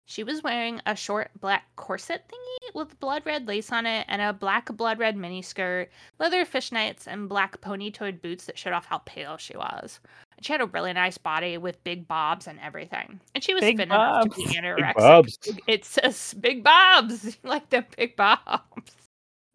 [0.05, 4.21] She was wearing a short black corset thingy with blood red lace on it and
[4.21, 5.87] a black blood red miniskirt,
[6.19, 9.99] leather fishnets, and black pony-toed boots that showed off how pale she was.
[10.37, 13.21] And she had a really nice body with big bobs and everything.
[13.33, 14.55] And she was Big fit enough to be bobs.
[14.55, 14.95] anorexic.
[14.95, 15.39] bobs.
[15.65, 18.91] It says big bobs, like the big bobs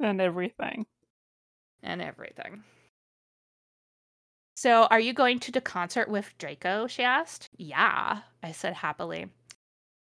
[0.01, 0.87] And everything.
[1.85, 2.65] and everything.
[4.59, 6.89] So, are you going to the concert with Draco?
[6.89, 7.49] She asked.
[7.59, 9.29] Yeah, I said happily.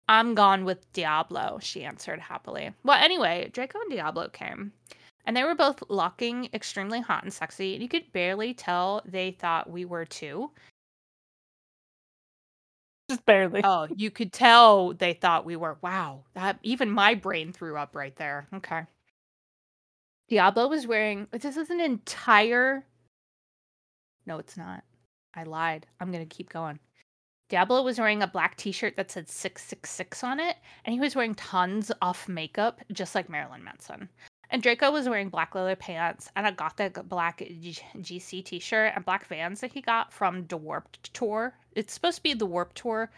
[0.10, 2.72] I'm gone with Diablo, she answered happily.
[2.84, 4.74] Well, anyway, Draco and Diablo came,
[5.26, 9.32] and they were both looking extremely hot and sexy, and you could barely tell they
[9.32, 10.52] thought we were too.
[13.10, 13.62] Just barely.
[13.64, 15.78] Oh, you could tell they thought we were.
[15.82, 18.50] Wow, that even my brain threw up right there.
[18.56, 18.82] Okay.
[20.28, 21.28] Diablo was wearing.
[21.32, 22.86] This is an entire.
[24.26, 24.84] No, it's not.
[25.34, 25.88] I lied.
[26.00, 26.80] I'm gonna keep going.
[27.50, 30.56] Diablo was wearing a black T-shirt that said six six six on it,
[30.86, 34.08] and he was wearing tons of makeup, just like Marilyn Manson.
[34.52, 39.06] And Draco was wearing black leather pants and a gothic black G- GC T-shirt and
[39.06, 41.54] black Vans that he got from the Warped Tour.
[41.74, 43.10] It's supposed to be the Warped Tour.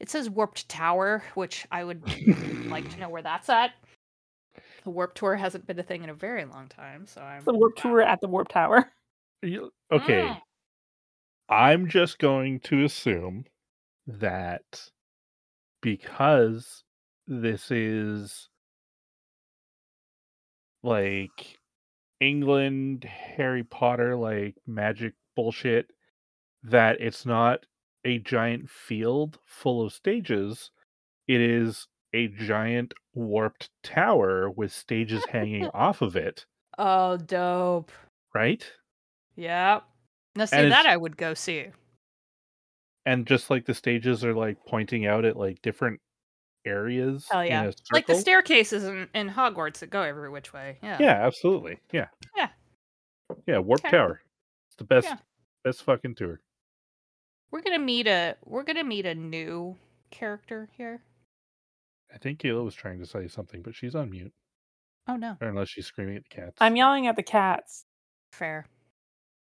[0.00, 2.02] It says Warped Tower, which I would
[2.70, 3.72] like to know where that's at.
[4.84, 7.52] The Warped Tour hasn't been a thing in a very long time, so I'm the
[7.52, 8.90] Warped tour at the Warped tower.
[9.44, 10.40] Okay, Mm.
[11.48, 13.44] I'm just going to assume
[14.06, 14.88] that
[15.82, 16.84] because
[17.26, 18.48] this is
[20.82, 21.58] like
[22.20, 25.90] England, Harry Potter, like magic bullshit,
[26.62, 27.66] that it's not
[28.04, 30.70] a giant field full of stages.
[31.28, 36.46] It is a giant warped tower with stages hanging off of it,
[36.78, 37.92] Oh, dope.
[38.34, 38.64] right?
[39.36, 39.84] Yep.
[40.36, 41.66] Now see And that I would go see.
[43.06, 46.00] and just like the stages are like pointing out at like different
[46.64, 47.70] areas Hell yeah.
[47.92, 50.78] Like the staircases in, in Hogwarts that go every which way.
[50.82, 50.96] Yeah.
[51.00, 51.78] Yeah, absolutely.
[51.92, 52.06] Yeah.
[52.36, 52.48] Yeah.
[53.46, 53.90] Yeah, Warp Okay.
[53.90, 54.20] Tower.
[54.68, 55.16] It's the best Yeah.
[55.64, 56.40] best fucking tour.
[57.50, 59.76] We're gonna meet a we're gonna meet a new
[60.10, 61.02] character here.
[62.14, 64.32] I think Kayla was trying to say something, but she's on mute.
[65.08, 65.36] Oh no.
[65.40, 66.56] Or unless she's screaming at the cats.
[66.60, 67.84] I'm yelling at the cats.
[68.32, 68.66] Fair.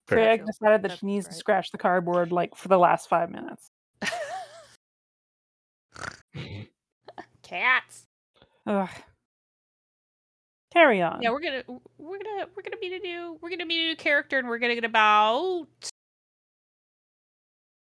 [0.07, 3.29] Craig decided that she needs feels to scratch the cardboard like for the last five
[3.29, 3.69] minutes.
[7.43, 8.05] Cats.
[8.65, 8.89] Ugh.
[10.71, 11.21] Carry on.
[11.21, 11.63] Yeah, we're gonna
[11.97, 14.59] we're gonna we're gonna meet a new we're gonna meet a new character and we're
[14.59, 15.67] gonna get about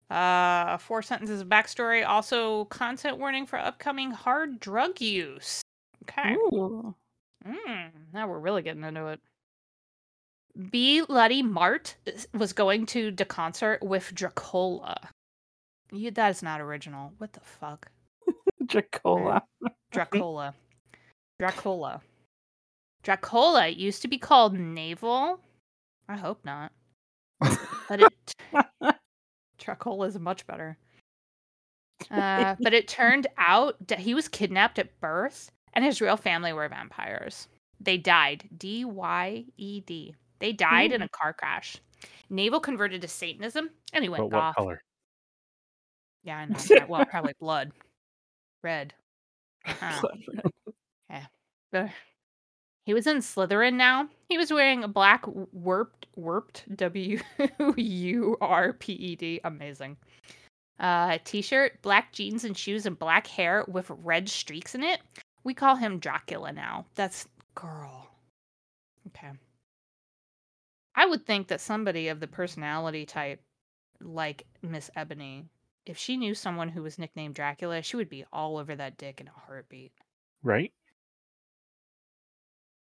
[0.09, 2.05] uh four sentences of backstory.
[2.05, 5.61] Also content warning for upcoming hard drug use.
[6.03, 6.33] Okay.
[6.33, 6.93] Ooh.
[7.47, 9.19] Mm, now we're really getting into it.
[10.69, 11.01] B.
[11.07, 11.95] Luddy Mart
[12.33, 15.09] was going to the concert with Dracola.
[15.91, 17.13] You, that is not original.
[17.17, 17.87] What the fuck?
[18.65, 19.41] Dracola.
[19.91, 20.53] Dracola.
[21.39, 22.01] Dracola.
[23.03, 25.39] Dracola used to be called Naval.
[26.07, 26.71] I hope not.
[27.39, 28.35] But it
[29.59, 30.77] Dracola is much better.
[32.11, 36.51] Uh, but it turned out that he was kidnapped at birth and his real family
[36.51, 37.47] were vampires.
[37.79, 38.43] They died.
[38.57, 40.13] D Y E D.
[40.43, 41.77] They died in a car crash.
[42.29, 44.55] Naval converted to Satanism and he went but what goth.
[44.55, 44.83] color?
[46.25, 46.57] Yeah, I know.
[46.69, 47.71] right, Well, probably blood.
[48.61, 48.93] Red.
[49.81, 50.01] Uh,
[52.85, 54.09] He was in Slytherin now.
[54.27, 57.17] He was wearing a black warped warped W
[57.77, 59.39] U R P E D.
[59.45, 59.95] Amazing.
[60.77, 64.99] Uh, t-shirt, black jeans and shoes, and black hair with red streaks in it.
[65.45, 66.85] We call him Dracula now.
[66.95, 68.09] That's girl.
[69.07, 69.29] Okay.
[70.95, 73.41] I would think that somebody of the personality type,
[74.01, 75.45] like Miss Ebony,
[75.85, 79.19] if she knew someone who was nicknamed Dracula, she would be all over that dick
[79.19, 79.91] in a heartbeat.
[80.43, 80.71] Right?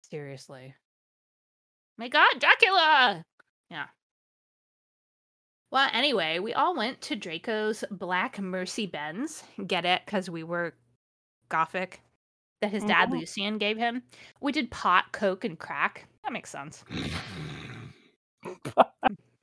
[0.09, 0.73] Seriously.
[1.97, 3.23] My god, Dracula!
[3.69, 3.87] Yeah.
[5.69, 9.43] Well, anyway, we all went to Draco's Black Mercy Benz.
[9.65, 10.01] Get it?
[10.05, 10.73] Because we were
[11.49, 12.01] gothic.
[12.61, 13.19] That his dad, Mhm.
[13.19, 14.03] Lucian, gave him.
[14.41, 16.07] We did pot, coke, and crack.
[16.23, 16.83] That makes sense.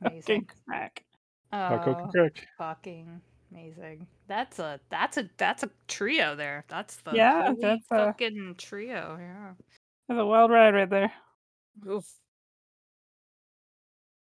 [0.05, 0.23] Amazing.
[0.23, 1.05] Fucking crack.
[1.53, 1.59] Oh,
[2.03, 2.49] and crack.
[2.59, 3.21] fucking
[3.53, 4.07] amazing.
[4.29, 6.65] That's a that's a that's a trio there.
[6.69, 9.17] That's the Yeah, that's a- fucking trio.
[9.21, 9.53] Yeah.
[10.09, 11.13] That's a wild ride right there.
[11.89, 12.05] Oof.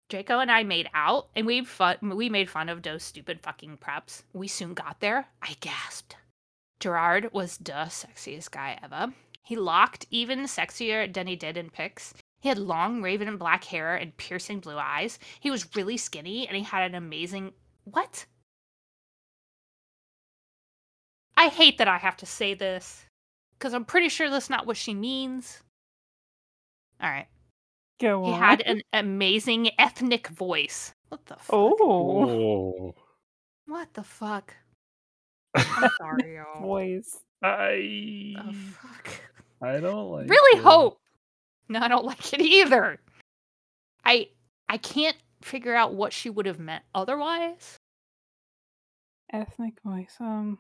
[0.09, 1.97] Draco and I made out, and we fun.
[2.17, 4.23] We made fun of those stupid fucking preps.
[4.33, 5.29] We soon got there.
[5.41, 6.17] I gasped.
[6.81, 9.13] Gerard was the sexiest guy ever.
[9.45, 12.13] He locked even sexier than he did in pics.
[12.41, 15.19] He had long raven and black hair and piercing blue eyes.
[15.41, 17.53] He was really skinny, and he had an amazing
[17.85, 18.25] what?
[21.37, 23.05] I hate that I have to say this
[23.59, 25.63] because I'm pretty sure that's not what she means.
[27.03, 27.29] All right.
[28.01, 28.33] Go on.
[28.33, 30.93] He had an amazing ethnic voice.
[31.09, 31.51] What the fuck?
[31.55, 32.95] oh Oh.
[33.67, 34.55] What the fuck?
[35.55, 36.63] I'm sorry, y'all.
[36.63, 37.19] voice.
[37.43, 39.09] I Oh, fuck.
[39.63, 40.63] I don't like Really it.
[40.63, 40.99] hope.
[41.71, 42.99] No, I don't like it either.
[44.05, 44.29] I
[44.69, 47.77] I can't figure out what she would have meant otherwise.
[49.33, 50.17] Ethnic voice.
[50.21, 50.59] Um.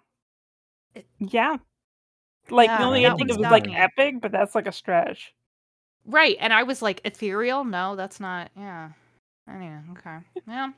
[0.95, 1.57] It- Yeah.
[2.49, 3.75] Like Yeah, the only that I think one's of was like dumb.
[3.77, 5.35] epic, but that's like a stretch.
[6.07, 7.63] Right, and I was like, ethereal?
[7.65, 8.51] No, that's not.
[8.57, 8.91] Yeah.
[9.49, 10.17] Anyway, okay.
[10.49, 10.71] Yeah.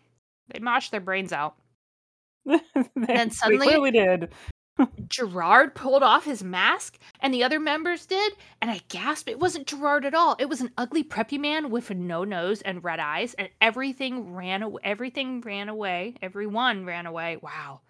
[0.49, 1.55] They moshed their brains out.
[2.45, 4.33] They- then they suddenly- clearly did.
[5.09, 9.29] Gerard pulled off his mask, and the other members did, and I gasped.
[9.29, 10.37] It wasn't Gerard at all.
[10.39, 14.33] It was an ugly, preppy man with a no nose and red eyes, and everything
[14.35, 14.81] ran away.
[14.85, 16.15] Everything ran away.
[16.23, 17.37] Everyone ran away.
[17.43, 17.81] Wow.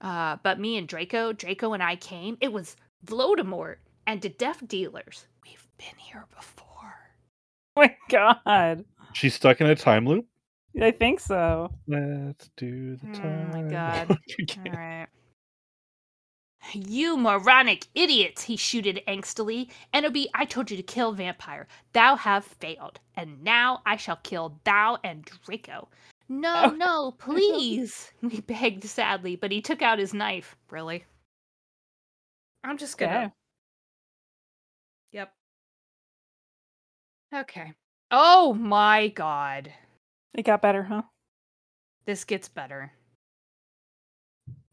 [0.00, 2.36] Uh, but me and Draco, Draco and I came.
[2.40, 5.26] It was Voldemort and the deaf dealers.
[5.44, 6.64] We've been here before.
[7.76, 8.84] Oh my god.
[9.14, 10.26] She's stuck in a time loop.
[10.80, 11.70] I think so.
[11.86, 13.50] Let's do the time.
[13.52, 14.10] Oh my God.
[14.10, 14.72] loop All again.
[14.76, 15.06] right.
[16.72, 19.68] You moronic idiots, he shooted angstily.
[19.92, 21.66] Enoby, I told you to kill Vampire.
[21.92, 23.00] Thou have failed.
[23.16, 25.88] And now I shall kill thou and Draco.
[26.28, 26.70] No, Oh.
[26.70, 30.56] no, please, we begged sadly, but he took out his knife.
[30.70, 31.04] Really?
[32.64, 33.32] I'm just gonna.
[35.12, 35.30] Yeah.
[37.34, 37.40] Yep.
[37.42, 37.72] Okay.
[38.10, 39.70] Oh my god.
[40.32, 41.02] It got better, huh?
[42.06, 42.92] This gets better.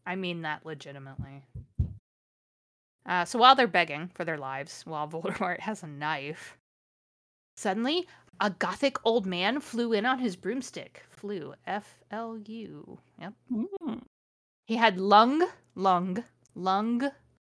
[0.06, 1.42] I mean that legitimately.
[3.12, 6.56] Uh, so while they're begging for their lives, while Voldemort has a knife,
[7.58, 8.08] suddenly
[8.40, 11.02] a gothic old man flew in on his broomstick.
[11.10, 11.52] Flew.
[11.66, 12.98] F L U.
[13.20, 13.34] Yep.
[13.52, 14.00] Mm.
[14.66, 17.10] He had lung, lung, lung,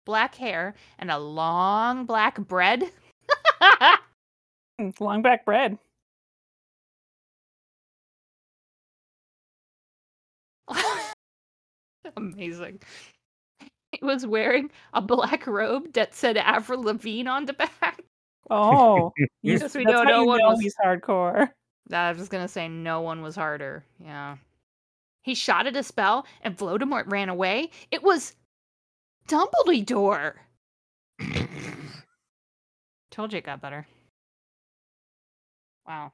[0.06, 2.84] black hair, and a long black bread.
[4.98, 5.78] Long black bread.
[12.16, 12.80] Amazing.
[14.02, 18.02] He was wearing a black robe that said Avril Lavigne on the back.
[18.50, 21.48] Oh, you, Yes, we that's know how no you one know was- he's hardcore.
[21.92, 23.84] I was gonna say no one was harder.
[24.04, 24.36] Yeah.
[25.22, 27.70] He shot at a spell and Voldemort ran away.
[27.92, 28.34] It was
[29.28, 30.34] Dumbledore.
[33.12, 33.86] Told you it got better.
[35.86, 36.12] Wow.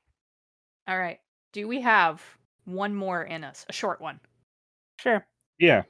[0.86, 1.20] All right.
[1.52, 2.22] Do we have
[2.66, 3.64] one more in us?
[3.68, 4.20] A short one.
[5.00, 5.24] Sure.
[5.58, 5.84] yeah.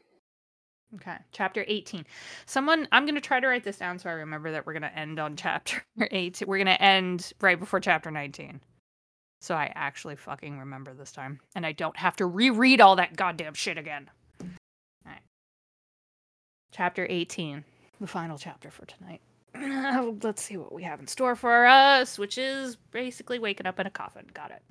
[0.94, 1.16] Okay.
[1.32, 2.06] Chapter 18.
[2.46, 4.82] Someone, I'm going to try to write this down so I remember that we're going
[4.82, 6.42] to end on chapter 8.
[6.46, 8.60] We're going to end right before chapter 19.
[9.40, 11.40] So I actually fucking remember this time.
[11.54, 14.10] And I don't have to reread all that goddamn shit again.
[14.40, 14.48] All
[15.04, 15.20] right.
[16.72, 17.64] Chapter 18.
[18.00, 19.20] The final chapter for tonight.
[20.22, 23.86] Let's see what we have in store for us, which is basically waking up in
[23.86, 24.26] a coffin.
[24.32, 24.62] Got it.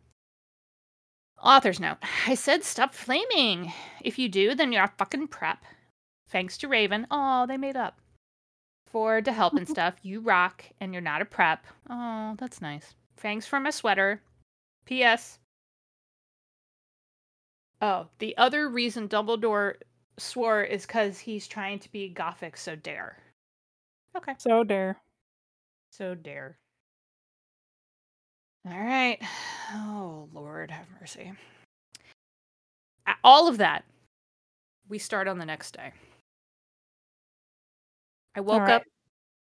[1.41, 1.97] Author's note.
[2.25, 3.71] I said stop flaming.
[4.03, 5.63] If you do, then you're a fucking prep.
[6.29, 7.07] Thanks to Raven.
[7.09, 7.99] Oh, they made up.
[8.87, 9.95] For the help and stuff.
[10.01, 11.65] You rock and you're not a prep.
[11.89, 12.95] Oh, that's nice.
[13.17, 14.21] Thanks for my sweater.
[14.85, 15.39] P.S.
[17.81, 19.75] Oh, the other reason Dumbledore
[20.17, 23.17] swore is because he's trying to be gothic, so dare.
[24.15, 24.33] Okay.
[24.37, 24.97] So dare.
[25.91, 26.57] So dare.
[28.65, 29.19] All right.
[29.73, 31.31] Oh, Lord, have mercy.
[33.23, 33.85] All of that,
[34.89, 35.91] we start on the next day.
[38.37, 38.75] I woke right.
[38.75, 38.83] up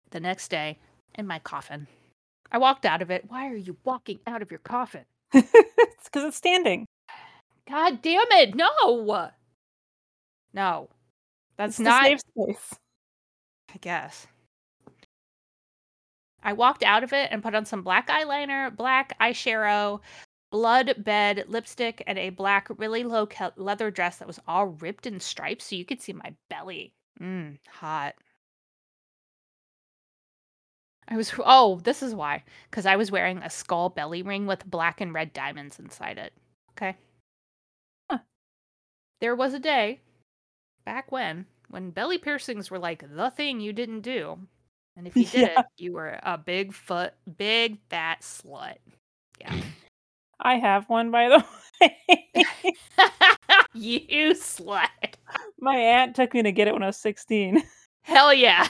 [0.10, 0.78] the next day
[1.16, 1.88] in my coffin.
[2.52, 3.24] I walked out of it.
[3.30, 5.06] Why are you walking out of your coffin?
[5.34, 6.86] it's because it's standing.
[7.70, 8.54] God damn it.
[8.54, 9.30] No.
[10.54, 10.89] No.
[11.56, 12.76] That's It's not safe space.
[13.74, 14.28] I guess.
[16.44, 20.02] I walked out of it and put on some black eyeliner, black eyeshadow,
[20.52, 25.22] blood bed lipstick, and a black, really low leather dress that was all ripped in
[25.22, 26.94] stripes so you could see my belly.
[27.22, 28.16] Mmm, hot.
[31.12, 32.43] I was, oh, this is why.
[32.70, 36.32] Because I was wearing a skull belly ring with black and red diamonds inside it.
[36.72, 36.95] Okay.
[38.09, 38.20] Huh.
[39.20, 39.99] There was a day
[40.86, 44.39] back when, when belly piercings were like the thing you didn't do.
[44.95, 45.59] And if you did Yeah.
[45.59, 48.78] it, you were a big foot, big fat slut.
[49.39, 49.53] Yeah.
[50.39, 51.45] I have one, by the
[51.82, 52.26] way.
[53.74, 54.88] you slut.
[55.59, 57.62] My aunt took me to get it when I was 16.
[58.03, 58.68] Hell yeah.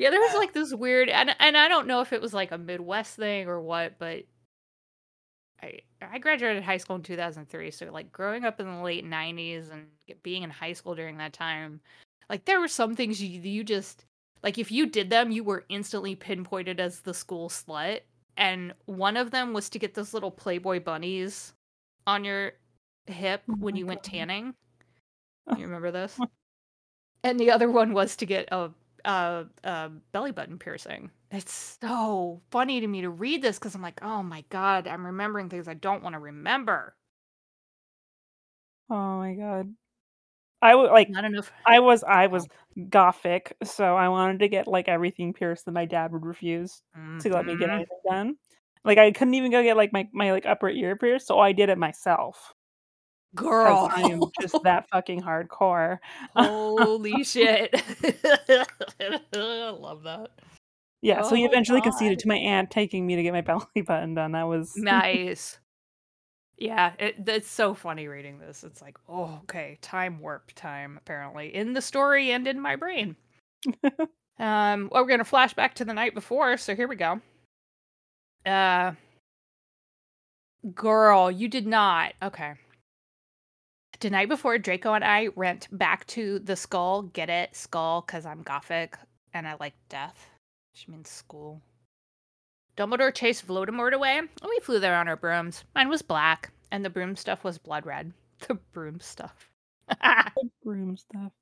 [0.00, 2.32] Yeah, there was uh, like this weird and and I don't know if it was
[2.32, 4.24] like a Midwest thing or what, but
[5.62, 9.70] I I graduated high school in 2003, so like growing up in the late 90s
[9.70, 9.88] and
[10.22, 11.80] being in high school during that time,
[12.30, 14.06] like there were some things you you just
[14.42, 18.00] like if you did them, you were instantly pinpointed as the school slut.
[18.38, 21.52] And one of them was to get those little Playboy bunnies
[22.06, 22.52] on your
[23.06, 24.54] hip Oh when you went tanning.
[25.58, 26.18] You remember this?
[27.24, 28.70] and the other one was to get a,
[29.04, 31.10] a, a belly button piercing.
[31.30, 35.06] It's so funny to me to read this because I'm like, oh my god, I'm
[35.06, 36.96] remembering things I don't want to remember.
[38.88, 39.74] Oh my god.
[40.62, 41.52] I would like Not enough.
[41.66, 42.48] I was I was
[42.90, 46.82] gothic, so I wanted to get like everything pierced that my dad would refuse
[47.20, 47.74] to let me get Mhm.
[47.74, 48.36] anything done.
[48.84, 51.52] Like I couldn't even go get like my, my like upper ear pierced, so I
[51.52, 52.54] did it myself.
[53.34, 55.98] Girl, I am just that fucking hardcore.
[56.36, 57.70] holy shit!
[59.32, 60.30] I love that.
[61.02, 63.64] Yeah, so he Oh, eventually conceded to my aunt taking me to get my belly
[63.86, 64.32] button done.
[64.32, 65.58] That was Nice.
[66.58, 68.64] Yeah, it, it's so funny reading this.
[68.64, 73.16] It's like, oh, okay, time warp time, apparently, in the story and in my brain.
[74.38, 77.20] um, well, we're gonna flash back to the night before, so here we go.
[78.44, 78.92] Uh,
[80.74, 82.12] girl, you did not.
[82.22, 82.54] Okay.
[84.00, 87.02] The night before, Draco and I went back to the skull.
[87.02, 88.96] Get it, skull, because I'm gothic
[89.34, 90.26] and I like death.
[90.72, 91.60] She means school.
[92.76, 95.64] Dumbledore chased Voldemort away, and we flew there on our brooms.
[95.74, 98.12] Mine was black, and the broom stuff was blood red.
[98.48, 99.50] The broom stuff.
[100.64, 101.32] broom stuff.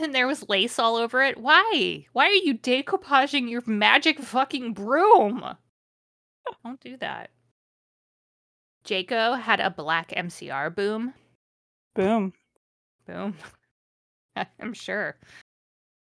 [0.00, 1.38] and there was lace all over it.
[1.38, 2.06] Why?
[2.12, 5.44] Why are you decoupaging your magic fucking broom?
[6.64, 7.30] Don't do that.
[8.84, 11.14] Jaco had a black MCR boom.
[11.94, 12.32] Boom.
[13.06, 13.34] Boom.
[14.60, 15.16] I'm sure.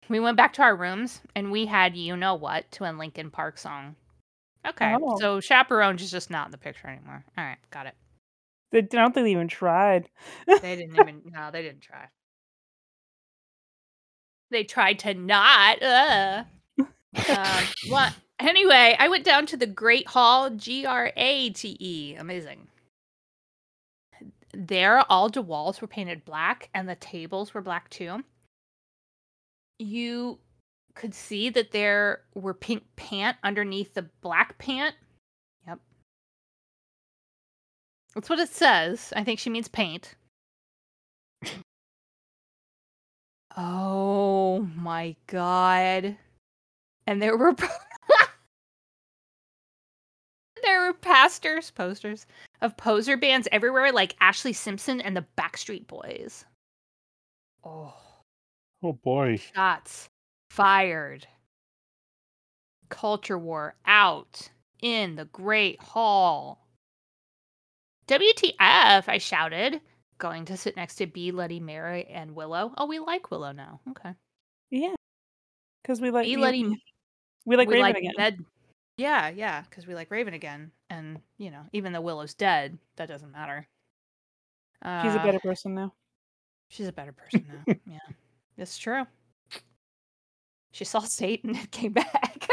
[0.09, 3.29] We went back to our rooms and we had You Know What to a Linkin
[3.29, 3.95] Park song.
[4.67, 4.95] Okay.
[5.01, 5.17] Oh.
[5.19, 7.23] So Chaperones is just not in the picture anymore.
[7.37, 7.57] All right.
[7.71, 7.95] Got it.
[8.71, 10.09] They I don't think they even tried.
[10.47, 12.07] They didn't even, no, they didn't try.
[14.49, 15.81] they tried to not.
[15.81, 16.43] Uh.
[16.79, 18.13] um, what?
[18.39, 22.15] Anyway, I went down to the Great Hall, G R A T E.
[22.15, 22.67] Amazing.
[24.53, 28.23] There, all the walls were painted black and the tables were black too.
[29.79, 30.39] You
[30.93, 34.95] could see that there were pink pant underneath the black pant.
[35.67, 35.79] Yep.
[38.13, 39.11] That's what it says.
[39.15, 40.15] I think she means paint.
[43.57, 46.15] oh my god.
[47.07, 47.55] And there were
[50.73, 52.25] there were pastors posters
[52.61, 56.45] of poser bands everywhere like Ashlee Simpson and the Backstreet Boys.
[57.63, 57.93] Oh.
[58.81, 59.37] Oh boy.
[59.37, 60.09] Shots
[60.49, 61.27] fired.
[62.89, 64.49] Culture war out
[64.81, 66.65] in the Great Hall.
[68.07, 69.79] WTF, I shouted,
[70.17, 72.73] going to sit next to B, Letty, Mary, and Willow.
[72.79, 73.79] Oh, we like Willow now.
[73.91, 74.13] Okay.
[74.71, 74.95] Yeah.
[75.83, 76.75] Because we like B, we, Letty,
[77.45, 78.13] we like we Raven like again.
[78.17, 78.45] Ned.
[78.97, 80.71] Yeah, yeah, because we like Raven again.
[80.89, 83.67] And, you know, even though Willow's dead, that doesn't matter.
[84.83, 85.93] She's a Uh, better person now.
[86.69, 87.73] She's a better person now.
[87.87, 87.99] yeah,
[88.57, 89.05] it's true.
[90.71, 92.47] She saw Satan and came back.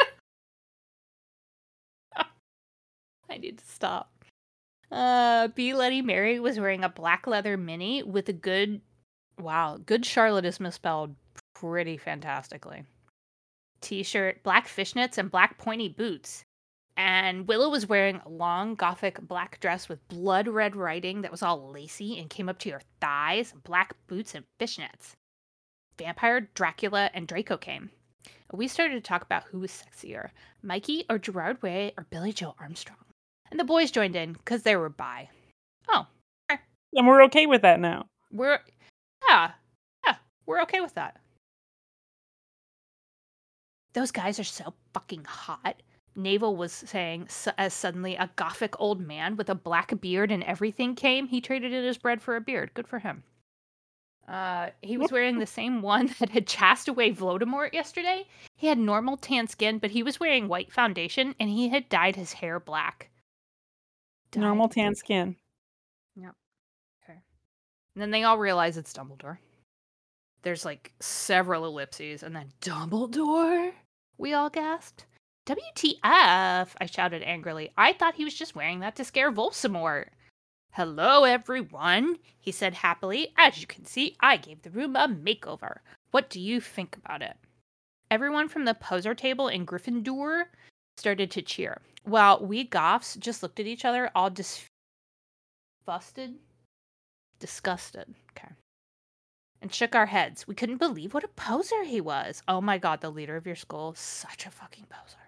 [3.29, 4.13] I need to stop.
[4.91, 5.73] Uh, B.
[5.75, 8.81] Letty Mary was wearing a black leather mini with a good,
[9.39, 11.15] wow, good Charlotte is misspelled
[11.55, 12.85] pretty fantastically.
[13.81, 16.45] T-shirt, black fishnets, and black pointy boots.
[16.97, 21.43] And Willow was wearing a long gothic black dress with blood red writing that was
[21.43, 25.15] all lacy and came up to her thighs, black boots and fishnets.
[25.97, 27.91] Vampire, Dracula, and Draco came.
[28.53, 30.31] We started to talk about who was sexier,
[30.63, 32.99] Mikey or Gerard Way or Billie Joe Armstrong.
[33.51, 35.29] And the boys joined in because they were bi.
[35.89, 36.07] Oh,
[36.95, 38.07] And we're okay with that now.
[38.33, 38.59] we're,
[39.29, 39.53] yeah,
[40.05, 40.17] yeah,
[40.47, 41.21] we're okay with that.
[43.93, 45.83] Those guys are so fucking hot.
[46.17, 50.95] Naval was saying as suddenly a gothic old man with a black beard and everything
[50.95, 51.29] came.
[51.29, 52.73] He traded in his bread for a beard.
[52.75, 53.23] Good for him.
[54.29, 58.27] Uh, he was wearing the same one that had chased away Voldemort yesterday.
[58.57, 62.17] He had normal tan skin, but he was wearing white foundation and he had dyed
[62.17, 63.11] his hair black.
[64.31, 65.37] Dyed Normal tan skin.
[66.15, 66.35] Yep.
[67.05, 67.19] Okay.
[67.95, 69.39] And then they all realize it's Dumbledore.
[70.43, 73.73] There's like several ellipses, and then Dumbledore?
[74.21, 75.07] We all gasped.
[75.47, 75.95] WTF?
[76.03, 77.73] I shouted angrily.
[77.79, 80.09] I thought he was just wearing that to scare Voldemort.
[80.73, 83.33] Hello, everyone, he said happily.
[83.39, 85.79] As you can see, I gave the room a makeover.
[86.11, 87.39] What do you think about it?
[88.11, 90.45] Everyone from the poser table in Gryffindor
[90.99, 94.71] started to cheer, while we goths just looked at each other, all disgusted
[97.39, 98.15] disgusted.
[98.33, 98.53] Okay.
[99.63, 100.47] And shook our heads.
[100.49, 102.43] We couldn't believe what a poser he was.
[102.49, 105.19] Oh my god, the leader of your school, such a fucking poser.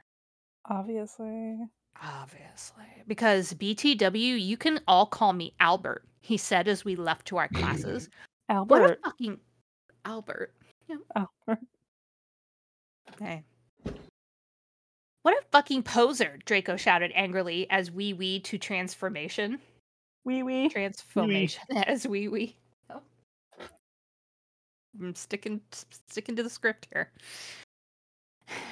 [0.71, 1.59] Obviously.
[2.03, 2.85] Obviously.
[3.07, 7.49] Because BTW, you can all call me Albert, he said as we left to our
[7.49, 8.09] classes.
[8.49, 8.71] Albert.
[8.71, 9.01] what a Albert.
[9.05, 9.41] fucking
[10.05, 10.55] Albert.
[11.15, 11.67] Albert.
[13.21, 13.45] Hey.
[15.23, 19.61] What a fucking poser, Draco shouted angrily as we wee to transformation.
[20.25, 20.69] Wee wee.
[20.69, 22.57] transformation as wee wee.
[25.01, 25.61] I'm sticking
[26.09, 27.11] sticking to the script here.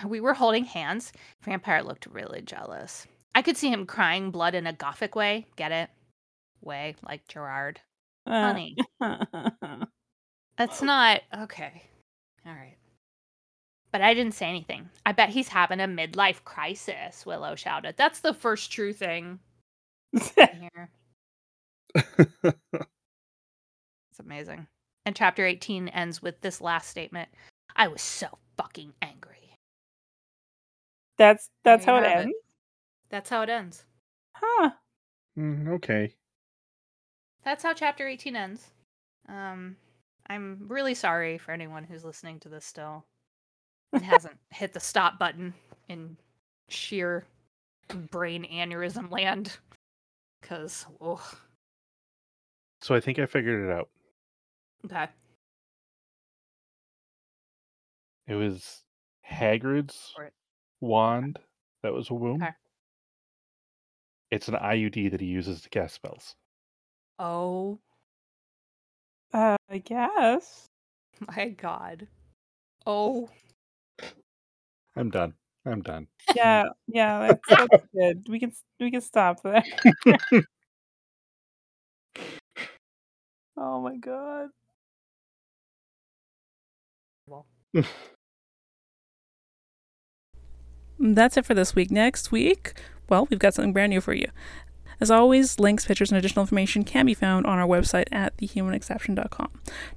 [0.07, 1.12] We were holding hands.
[1.43, 3.07] Vampire looked really jealous.
[3.35, 5.47] I could see him crying blood in a gothic way.
[5.57, 5.91] Get it?
[6.62, 7.81] Way like Gerard.
[8.27, 8.77] Uh, Honey,
[10.59, 11.83] that's not okay.
[12.47, 12.77] All right.
[13.93, 14.89] But I didn't say anything.
[15.05, 17.97] I bet he's having a midlife crisis, Willow shouted.
[17.97, 19.41] That's the first true thing
[20.37, 20.91] here.
[24.11, 24.66] It's amazing.
[25.07, 27.28] And chapter 18 ends with this last statement
[27.76, 28.26] I was so
[28.57, 29.57] fucking angry.
[31.16, 32.22] that's that's how it have it.
[32.24, 32.36] ends.
[33.11, 33.84] That's how it ends.
[34.34, 34.70] Huh.
[35.38, 36.14] Mm, okay.
[37.44, 38.66] That's how chapter 18 ends.
[39.28, 39.76] Um,
[40.28, 43.05] I'm really sorry for anyone who's listening to this still
[43.92, 45.55] and hasn't hit the stop button
[45.88, 46.16] in
[46.68, 47.24] sheer
[48.11, 49.57] brain aneurysm land.
[50.40, 51.20] Because, oh,
[52.82, 53.88] So I think I figured it out.
[54.87, 55.09] Okay.
[58.26, 58.83] It was
[59.28, 60.31] Hagrid's Or-
[60.81, 61.39] wand
[61.83, 62.43] that was a womb.
[62.43, 62.53] Okay.
[64.31, 66.35] It's an IUD that he uses to cast spells.
[67.18, 67.81] Oh
[69.33, 70.66] Uh, I guess.
[71.37, 72.07] my god.
[72.87, 73.28] Oh.
[74.97, 75.35] I'm done.
[75.66, 76.09] I'm done.
[76.35, 78.26] Yeah, yeah, that's, that's good.
[78.28, 79.62] We can we can stop there.
[83.57, 84.49] oh my god.
[90.99, 91.91] That's it for this week.
[91.91, 92.75] Next week,
[93.09, 94.29] well, we've got something brand new for you.
[95.01, 99.48] As always, links, pictures, and additional information can be found on our website at thehumanexception.com.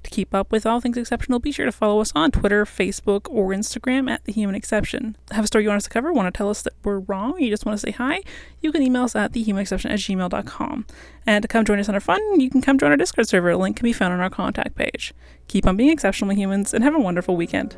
[0.02, 3.26] To keep up with all things exceptional, be sure to follow us on Twitter, Facebook,
[3.30, 5.16] or Instagram at The Human Exception.
[5.30, 7.38] Have a story you want us to cover, want to tell us that we're wrong,
[7.38, 8.22] you just want to say hi,
[8.62, 10.86] you can email us at thehumanexception at gmail.com.
[11.26, 13.50] And to come join us on our fun, you can come join our Discord server.
[13.50, 15.12] A link can be found on our contact page.
[15.48, 17.76] Keep on being exceptional humans, and have a wonderful weekend.